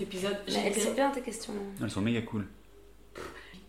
[0.00, 0.36] épisode.
[0.48, 1.54] Mais elles sont bien tes questions.
[1.80, 2.46] Elles sont méga cool.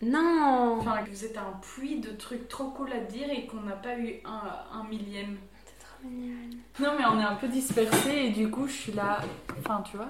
[0.01, 3.61] Non Enfin, que vous êtes un puits de trucs trop cool à dire et qu'on
[3.61, 5.37] n'a pas eu un, un millième.
[5.65, 6.57] T'es trop mignonne.
[6.81, 9.19] Non, mais on est un peu dispersés et du coup, je suis là.
[9.59, 10.09] Enfin, tu vois.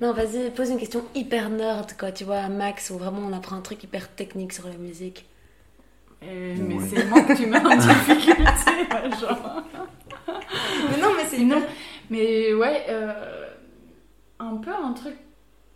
[0.00, 3.32] Non, vas-y, pose une question hyper nerd, quoi, tu vois, à Max, où vraiment on
[3.32, 5.26] apprend un truc hyper technique sur la musique.
[6.22, 6.84] Euh, Mais Ouais.
[6.88, 8.40] c'est moi que tu mets en difficulté,
[9.20, 9.62] genre.
[10.28, 11.62] Mais non, mais c'est Non,
[12.10, 13.48] mais ouais, euh,
[14.38, 15.16] un peu un truc.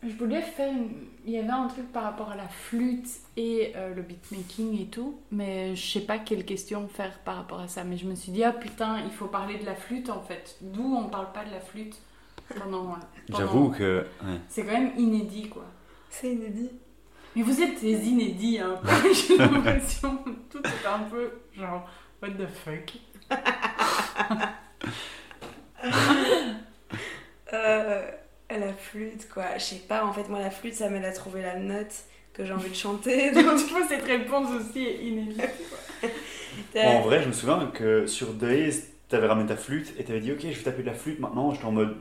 [0.05, 0.71] Je voulais faire.
[0.73, 3.07] une- Il y avait un truc par rapport à la flûte
[3.37, 7.61] et euh, le beatmaking et tout, mais je sais pas quelle question faire par rapport
[7.61, 7.85] à ça.
[7.85, 10.57] Mais je me suis dit, ah putain, il faut parler de la flûte en fait.
[10.61, 11.95] D'où on parle pas de la flûte?
[12.61, 12.85] Pendant.
[13.29, 14.01] pendant- J'avoue que.
[14.25, 14.39] ouais.
[14.49, 15.65] C'est quand même inédit quoi.
[16.11, 16.71] C'est inédit.
[17.35, 18.79] Mais vous êtes des inédits, hein.
[19.29, 20.19] J'ai l'impression.
[20.51, 21.89] Tout est un peu genre,
[22.23, 22.93] what the fuck.
[27.55, 28.03] Euh,
[28.51, 29.45] la flûte, quoi.
[29.59, 31.93] Je sais pas, en fait, moi, la flûte, ça m'aide à trouver la note
[32.33, 33.31] que j'ai envie de chanter.
[33.35, 35.43] Donc, Tu vois, cette réponse aussi est inédite.
[36.77, 40.33] En vrai, je me souviens que sur Days, t'avais ramené ta flûte et t'avais dit
[40.33, 41.53] Ok, je vais taper de la flûte maintenant.
[41.53, 41.97] J'étais en mode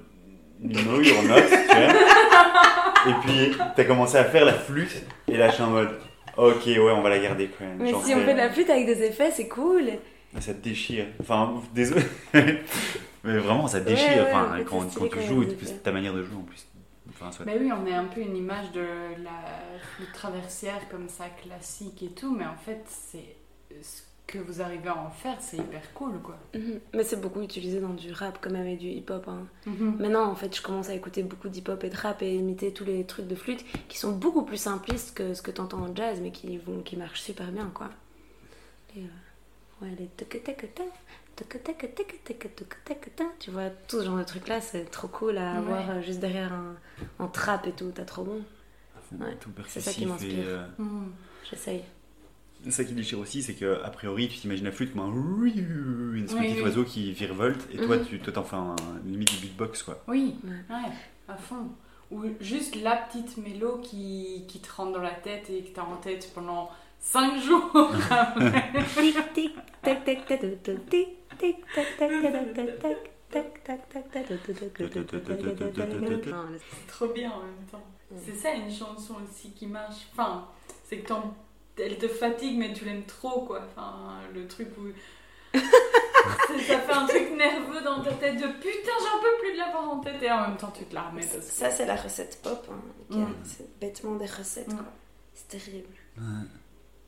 [0.62, 3.10] No, you're not, tu vois.
[3.10, 5.90] Et puis t'as commencé à faire la flûte et là je suis en mode
[6.38, 7.78] Ok, ouais, on va la garder quand même.
[7.80, 9.92] Mais Genre, si on fait de la flûte avec des effets, c'est cool.
[10.40, 11.06] Ça te déchire.
[11.20, 12.04] Enfin, désolé.
[12.34, 14.08] Mais vraiment, ça te déchire.
[14.10, 15.46] Ouais, ouais, enfin, quand, quand stylé tu quand joues,
[15.84, 16.66] ta manière de jouer en plus.
[17.10, 17.46] Enfin, soit.
[17.46, 18.82] Bah oui, on est un peu une image de
[19.24, 23.36] la flûte traversière comme ça, classique et tout, mais en fait, c'est
[23.84, 24.02] ce
[24.32, 26.38] que vous arrivez à en faire, c'est hyper cool, quoi.
[26.56, 26.80] Mhm.
[26.94, 29.28] Mais c'est beaucoup utilisé dans du rap, quand même, et du hip-hop.
[29.28, 29.46] Hein.
[30.00, 32.86] Maintenant, en fait, je commence à écouter beaucoup d'hip-hop et de rap et imiter tous
[32.86, 36.20] les trucs de flûte qui sont beaucoup plus simplistes que ce que t'entends en jazz,
[36.22, 37.90] mais qui, vont, qui marchent super bien, quoi.
[38.96, 40.10] Les, euh, ouais, les
[43.40, 45.58] tu vois, tout ce genre de trucs-là, c'est trop cool à Ouais.
[45.58, 46.76] avoir juste derrière un,
[47.20, 48.42] en trap et tout, t'as trop bon.
[49.20, 49.36] Ouais,
[49.68, 50.46] c'est ça qui m'inspire.
[50.46, 50.66] euh.
[51.50, 51.84] J'essaye
[52.70, 55.12] ça qui déchire aussi, c'est que a priori, tu t'imagines la flûte comme un
[55.46, 56.62] une espèce oui, oui.
[56.62, 58.24] oiseau qui virevolte, et toi, mm -hmm.
[58.24, 60.04] tu t'en fais un, limite du beatbox, quoi.
[60.08, 60.92] Oui, ouais,
[61.28, 61.70] à fond.
[62.12, 65.84] Ou juste la petite mélo qui, qui te rentre dans la tête et que t'as
[65.84, 67.72] en tête pendant 5 jours.
[76.60, 77.84] C'est trop bien en même temps.
[78.18, 80.08] C'est ça une chanson aussi qui marche.
[80.12, 80.48] Enfin,
[80.84, 81.34] c'est que t'en
[81.78, 83.62] elle te fatigue mais tu l'aimes trop quoi.
[83.72, 84.88] Enfin, le truc où.
[85.58, 89.90] ça fait un truc nerveux dans ta tête de putain j'en peux plus de l'avoir
[89.90, 91.96] en tête et en même temps tu te la remets parce que- Ça, c'est la
[91.96, 92.68] recette pop.
[93.12, 93.28] hein.
[93.44, 94.86] C'est bêtement des recettes, quoi.
[95.34, 95.94] C'est terrible.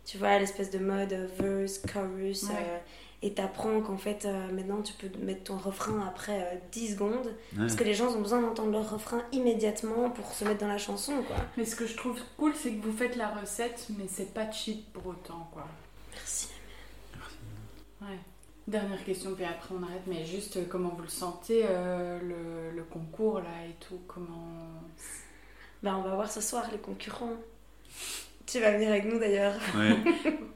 [0.05, 2.43] Tu vois, l'espèce de mode euh, verse, chorus.
[2.43, 2.49] Ouais.
[2.57, 2.77] euh,
[3.23, 7.25] et t'apprends qu'en fait euh, maintenant tu peux mettre ton refrain après euh, 10 secondes
[7.53, 7.57] Ouais.
[7.59, 10.77] parce que les gens ont besoin d'entendre leur refrain immédiatement pour se mettre dans la
[10.77, 11.37] chanson quoi.
[11.57, 14.51] Mais ce que je trouve cool, c'est que vous faites la recette, mais c'est pas
[14.51, 15.65] cheap pour autant, quoi.
[16.13, 16.49] Merci.
[18.01, 18.19] Ouais.
[18.67, 22.75] Dernière question, puis après on arrête, mais juste euh, comment vous le sentez, euh, le,
[22.75, 24.57] le concours là et tout, comment...
[25.81, 27.33] Bah, on va voir ce soir les concurrents.
[28.53, 29.55] Tu vas venir avec nous d'ailleurs.
[29.75, 29.95] Ouais.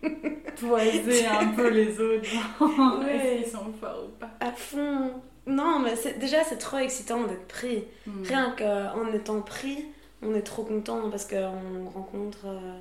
[0.60, 2.30] Toiser un peu les autres,
[2.62, 3.16] Ouais.
[3.16, 4.30] est-ce qu'ils sont forts ou pas?
[4.39, 5.14] À fond.
[5.48, 7.86] Non, mais c'est- déjà c'est trop excitant d'être pris.
[8.06, 8.24] Hmm.
[8.24, 9.86] Rien qu'en étant pris,
[10.22, 12.78] on est trop content parce qu'on rencontre euh,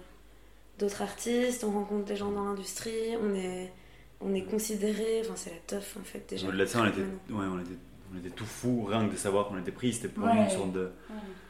[0.78, 3.72] d'autres artistes, on rencontre des gens dans l'industrie, on est,
[4.20, 6.48] on est considéré, enfin c'est la teuf en fait déjà.
[6.48, 7.78] Au-delà de ça, on était, ouais, on était,
[8.14, 10.36] on était tout fou, rien que de savoir qu'on était pris, c'était pour Ouais.
[10.36, 10.90] une sorte de.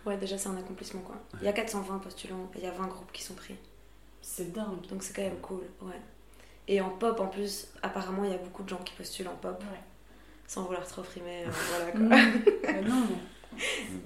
[0.05, 1.17] Ouais, déjà c'est un accomplissement quoi.
[1.41, 3.57] Il y a 420 postulants, et il y a 20 groupes qui sont pris.
[4.23, 4.87] C'est dingue.
[4.89, 6.01] Donc c'est quand même cool, ouais.
[6.69, 9.37] Et en pop en plus, apparemment il y a beaucoup de gens qui postulent en
[9.37, 9.81] pop, Ouais.
[10.47, 12.81] sans vouloir trop frimer, euh, voilà quoi.
[12.83, 13.17] Non, mais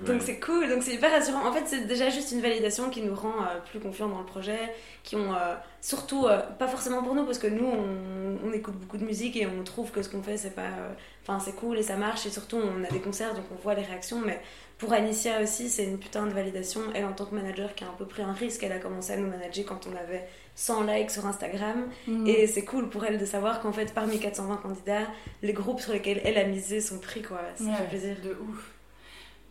[0.06, 1.44] Donc c'est cool, donc c'est hyper rassurant.
[1.48, 4.26] En fait, c'est déjà juste une validation qui nous rend euh, plus confiants dans le
[4.26, 4.58] projet,
[5.02, 8.74] qui ont euh, surtout, euh, pas forcément pour nous, parce que nous, on, on écoute
[8.74, 10.92] beaucoup de musique et on trouve que ce qu'on fait, c'est pas, euh,
[11.30, 13.74] enfin c'est cool et ça marche et surtout on a des concerts donc on voit
[13.74, 14.20] les réactions.
[14.20, 14.40] Mais
[14.78, 16.80] pour Anicia aussi, c'est une putain de validation.
[16.94, 19.12] Elle en tant que manager qui a un peu pris un risque, elle a commencé
[19.12, 22.26] à nous manager quand on avait 100 likes sur Instagram Mm.
[22.26, 25.06] et c'est cool pour elle de savoir qu'en fait parmi 420 candidats,
[25.42, 27.40] les groupes sur lesquels elle a misé sont pris quoi.
[27.56, 28.16] Ça Ouais, fait plaisir.
[28.24, 28.70] de ouf.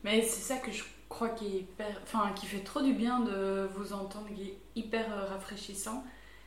[0.03, 3.19] Mais c'est ça que je crois qui est hyper, enfin qui fait trop du bien
[3.21, 6.03] de vous entendre, qui est hyper euh, rafraîchissant,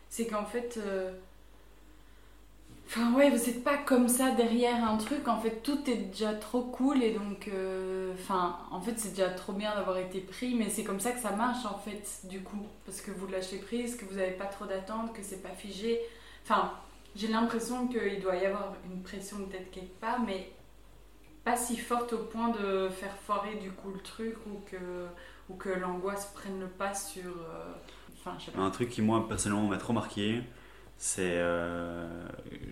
[0.09, 1.13] c'est qu'en fait, euh,
[2.95, 5.27] enfin ouais, vous n'êtes pas comme ça derrière un truc.
[5.27, 8.15] En fait, tout est déjà trop cool et donc, euh,
[8.71, 11.33] en fait, c'est déjà trop bien d'avoir été pris, mais c'est comme ça que ça
[11.33, 14.67] marche en fait, du coup, parce que vous lâchez prise, que vous n'avez pas trop
[14.67, 16.01] d'attentes, que c'est pas figé.
[16.45, 16.73] Enfin,
[17.17, 20.51] j'ai l'impression qu'il doit y avoir une pression peut-être quelque part, mais
[21.45, 25.07] pas si forte au point de faire foirer du coup le truc ou que,
[25.49, 27.25] ou que l'angoisse prenne le pas sur.
[27.25, 27.73] euh.
[28.57, 30.43] Un truc qui, moi, personnellement, m'a trop marqué,
[31.03, 31.33] c'est.
[31.39, 32.07] euh,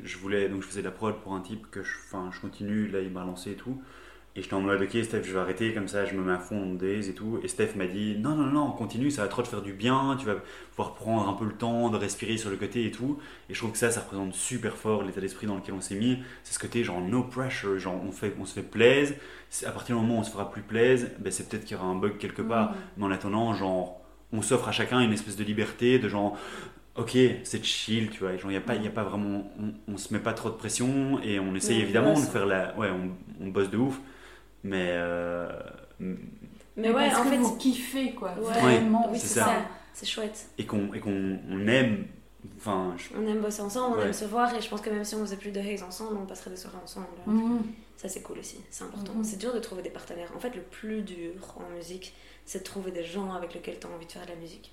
[0.05, 0.49] je voulais.
[0.49, 3.01] Donc, je faisais de la prod pour un type que je, enfin, je continue, là,
[3.01, 3.83] il m'a lancé et tout.
[4.37, 6.39] Et j'étais en mode, ok, Steph, je vais arrêter, comme ça, je me mets à
[6.39, 7.41] fond en days et tout.
[7.43, 10.17] Et Steph m'a dit, non, non, non, continue, ça va trop te faire du bien,
[10.21, 10.37] tu vas
[10.71, 13.19] pouvoir prendre un peu le temps de respirer sur le côté et tout.
[13.49, 15.97] Et je trouve que ça, ça représente super fort l'état d'esprit dans lequel on s'est
[15.97, 16.19] mis.
[16.45, 19.17] C'est ce côté, genre, no pressure, genre, on, fait, on se fait plaise.
[19.67, 21.81] À partir du moment où on se fera plus plaise, ben, c'est peut-être qu'il y
[21.81, 22.71] aura un bug quelque part.
[22.71, 22.75] Mm.
[22.99, 24.01] Mais en attendant, genre,
[24.33, 26.39] on s'offre à chacun une espèce de liberté, de genre,
[26.97, 28.37] ok, c'est chill, tu vois.
[28.37, 29.51] Genre, il n'y a, pas- y a pas vraiment.
[29.59, 32.25] On, on se met pas trop de pression et on essaye Mais on évidemment de
[32.25, 32.77] faire la.
[32.79, 33.11] Ouais, on,
[33.45, 33.99] on bosse de ouf.
[34.65, 34.89] Mais.
[34.91, 35.49] euh,
[36.77, 38.33] Mais ouais, parce en que fait, vous kiffez quoi.
[38.39, 38.53] Ouais.
[38.61, 39.09] Vraiment.
[39.11, 39.45] oui, c'est ça.
[39.45, 39.63] ça.
[39.93, 40.47] C'est chouette.
[40.59, 42.07] et qu'on et qu'on on aime.
[42.57, 44.07] Enfin, je- On aime bosser ensemble, on Ouais.
[44.07, 46.17] aime se voir et je pense que même si on faisait plus de haze ensemble,
[46.17, 47.07] on passerait des soirées ensemble.
[47.27, 47.63] Mhm.
[47.99, 49.13] Ça c'est cool aussi, c'est important.
[49.15, 49.25] Mhm.
[49.25, 50.31] C'est dur de trouver des partenaires.
[50.35, 52.15] En fait, le plus dur en musique,
[52.47, 54.73] c'est de trouver des gens avec lesquels tu as envie de faire de la musique.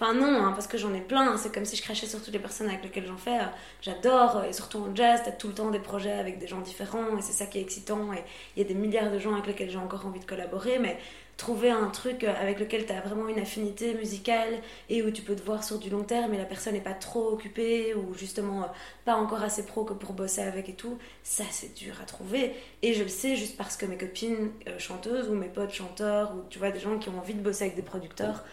[0.00, 2.32] Enfin non, hein, parce que j'en ai plein, c'est comme si je crachais sur toutes
[2.32, 3.38] les personnes avec lesquelles j'en fais.
[3.82, 7.18] J'adore, et surtout en jazz, t'as tout le temps des projets avec des gens différents,
[7.18, 8.22] et c'est ça qui est excitant, et
[8.54, 10.98] il y a des milliards de gens avec lesquels j'ai encore envie de collaborer, mais
[11.36, 15.34] trouver un truc avec lequel tu as vraiment une affinité musicale et où tu peux
[15.34, 18.62] te voir sur du long terme et la personne n'est pas trop occupée ou justement
[18.62, 18.66] euh,
[19.04, 22.54] pas encore assez pro que pour bosser avec et tout, ça c'est dur à trouver.
[22.82, 26.34] Et je le sais juste parce que mes copines euh, chanteuses ou mes potes chanteurs
[26.34, 28.44] ou tu vois des gens qui ont envie de bosser avec des producteurs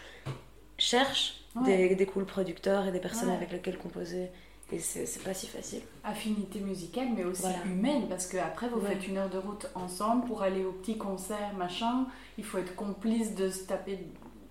[0.85, 1.87] cherchent Ouais.
[1.89, 3.35] des, des cool producteurs et des personnes Ouais.
[3.35, 4.29] avec lesquelles composer.
[4.71, 5.81] Et c'est pas si facile.
[6.03, 7.59] Affinité musicale, mais aussi Voilà.
[7.65, 8.89] humaine, parce que après vous Ouais.
[8.89, 12.07] faites une heure de route ensemble pour aller au petit concert, machin.
[12.37, 13.99] Il faut être complice de se taper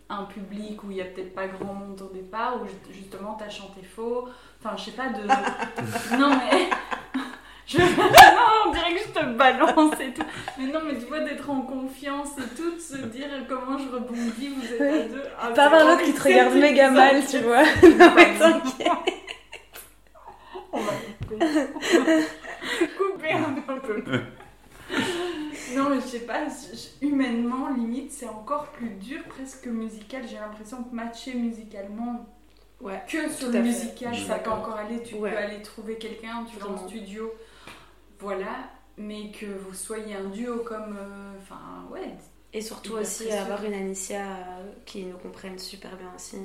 [0.09, 3.35] un public où il y a peut-être pas grand monde au départ, où ju- justement
[3.39, 4.29] t'as chanté faux.
[4.61, 5.27] Enfin, je sais pas de.
[6.19, 6.71] non mais.
[7.67, 7.79] Je...
[8.67, 10.23] on dirait que je te balance et tout.
[10.59, 13.89] Mais non, mais tu vois, d'être en confiance et tout, de se dire comment je
[13.89, 15.23] rebondis, vous êtes à deux.
[15.41, 17.63] Ah, pas avoir l'autre qui te regarde méga mal, tu vois.
[17.65, 18.89] non mais t'inquiète.
[20.73, 20.93] On va
[21.29, 21.39] couper.
[22.99, 24.03] couper un peu.
[25.77, 26.41] Non, mais je sais pas,
[27.01, 30.23] humainement, limite, c'est encore plus dur presque que musical.
[30.29, 32.27] J'ai l'impression que matcher musicalement
[32.81, 33.01] Ouais.
[33.09, 35.03] que sur le musical, ça peut encore aller.
[35.03, 35.31] Tu Ouais.
[35.31, 37.33] peux aller trouver quelqu'un, tu vas en studio.
[38.25, 38.71] Voilà.
[38.97, 40.97] Mais que vous soyez un duo comme.
[40.99, 42.15] euh, Enfin, ouais.
[42.53, 43.41] Et surtout aussi précieux.
[43.41, 46.37] avoir une Anicia euh, qui nous comprenne super bien aussi.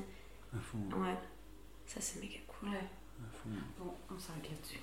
[0.56, 1.16] à fond, Ouais,
[1.86, 2.70] ça c'est méga cool.
[2.70, 2.78] Ouais.
[2.78, 3.50] à fond.
[3.78, 4.80] Bon, on s'arrête là-dessus.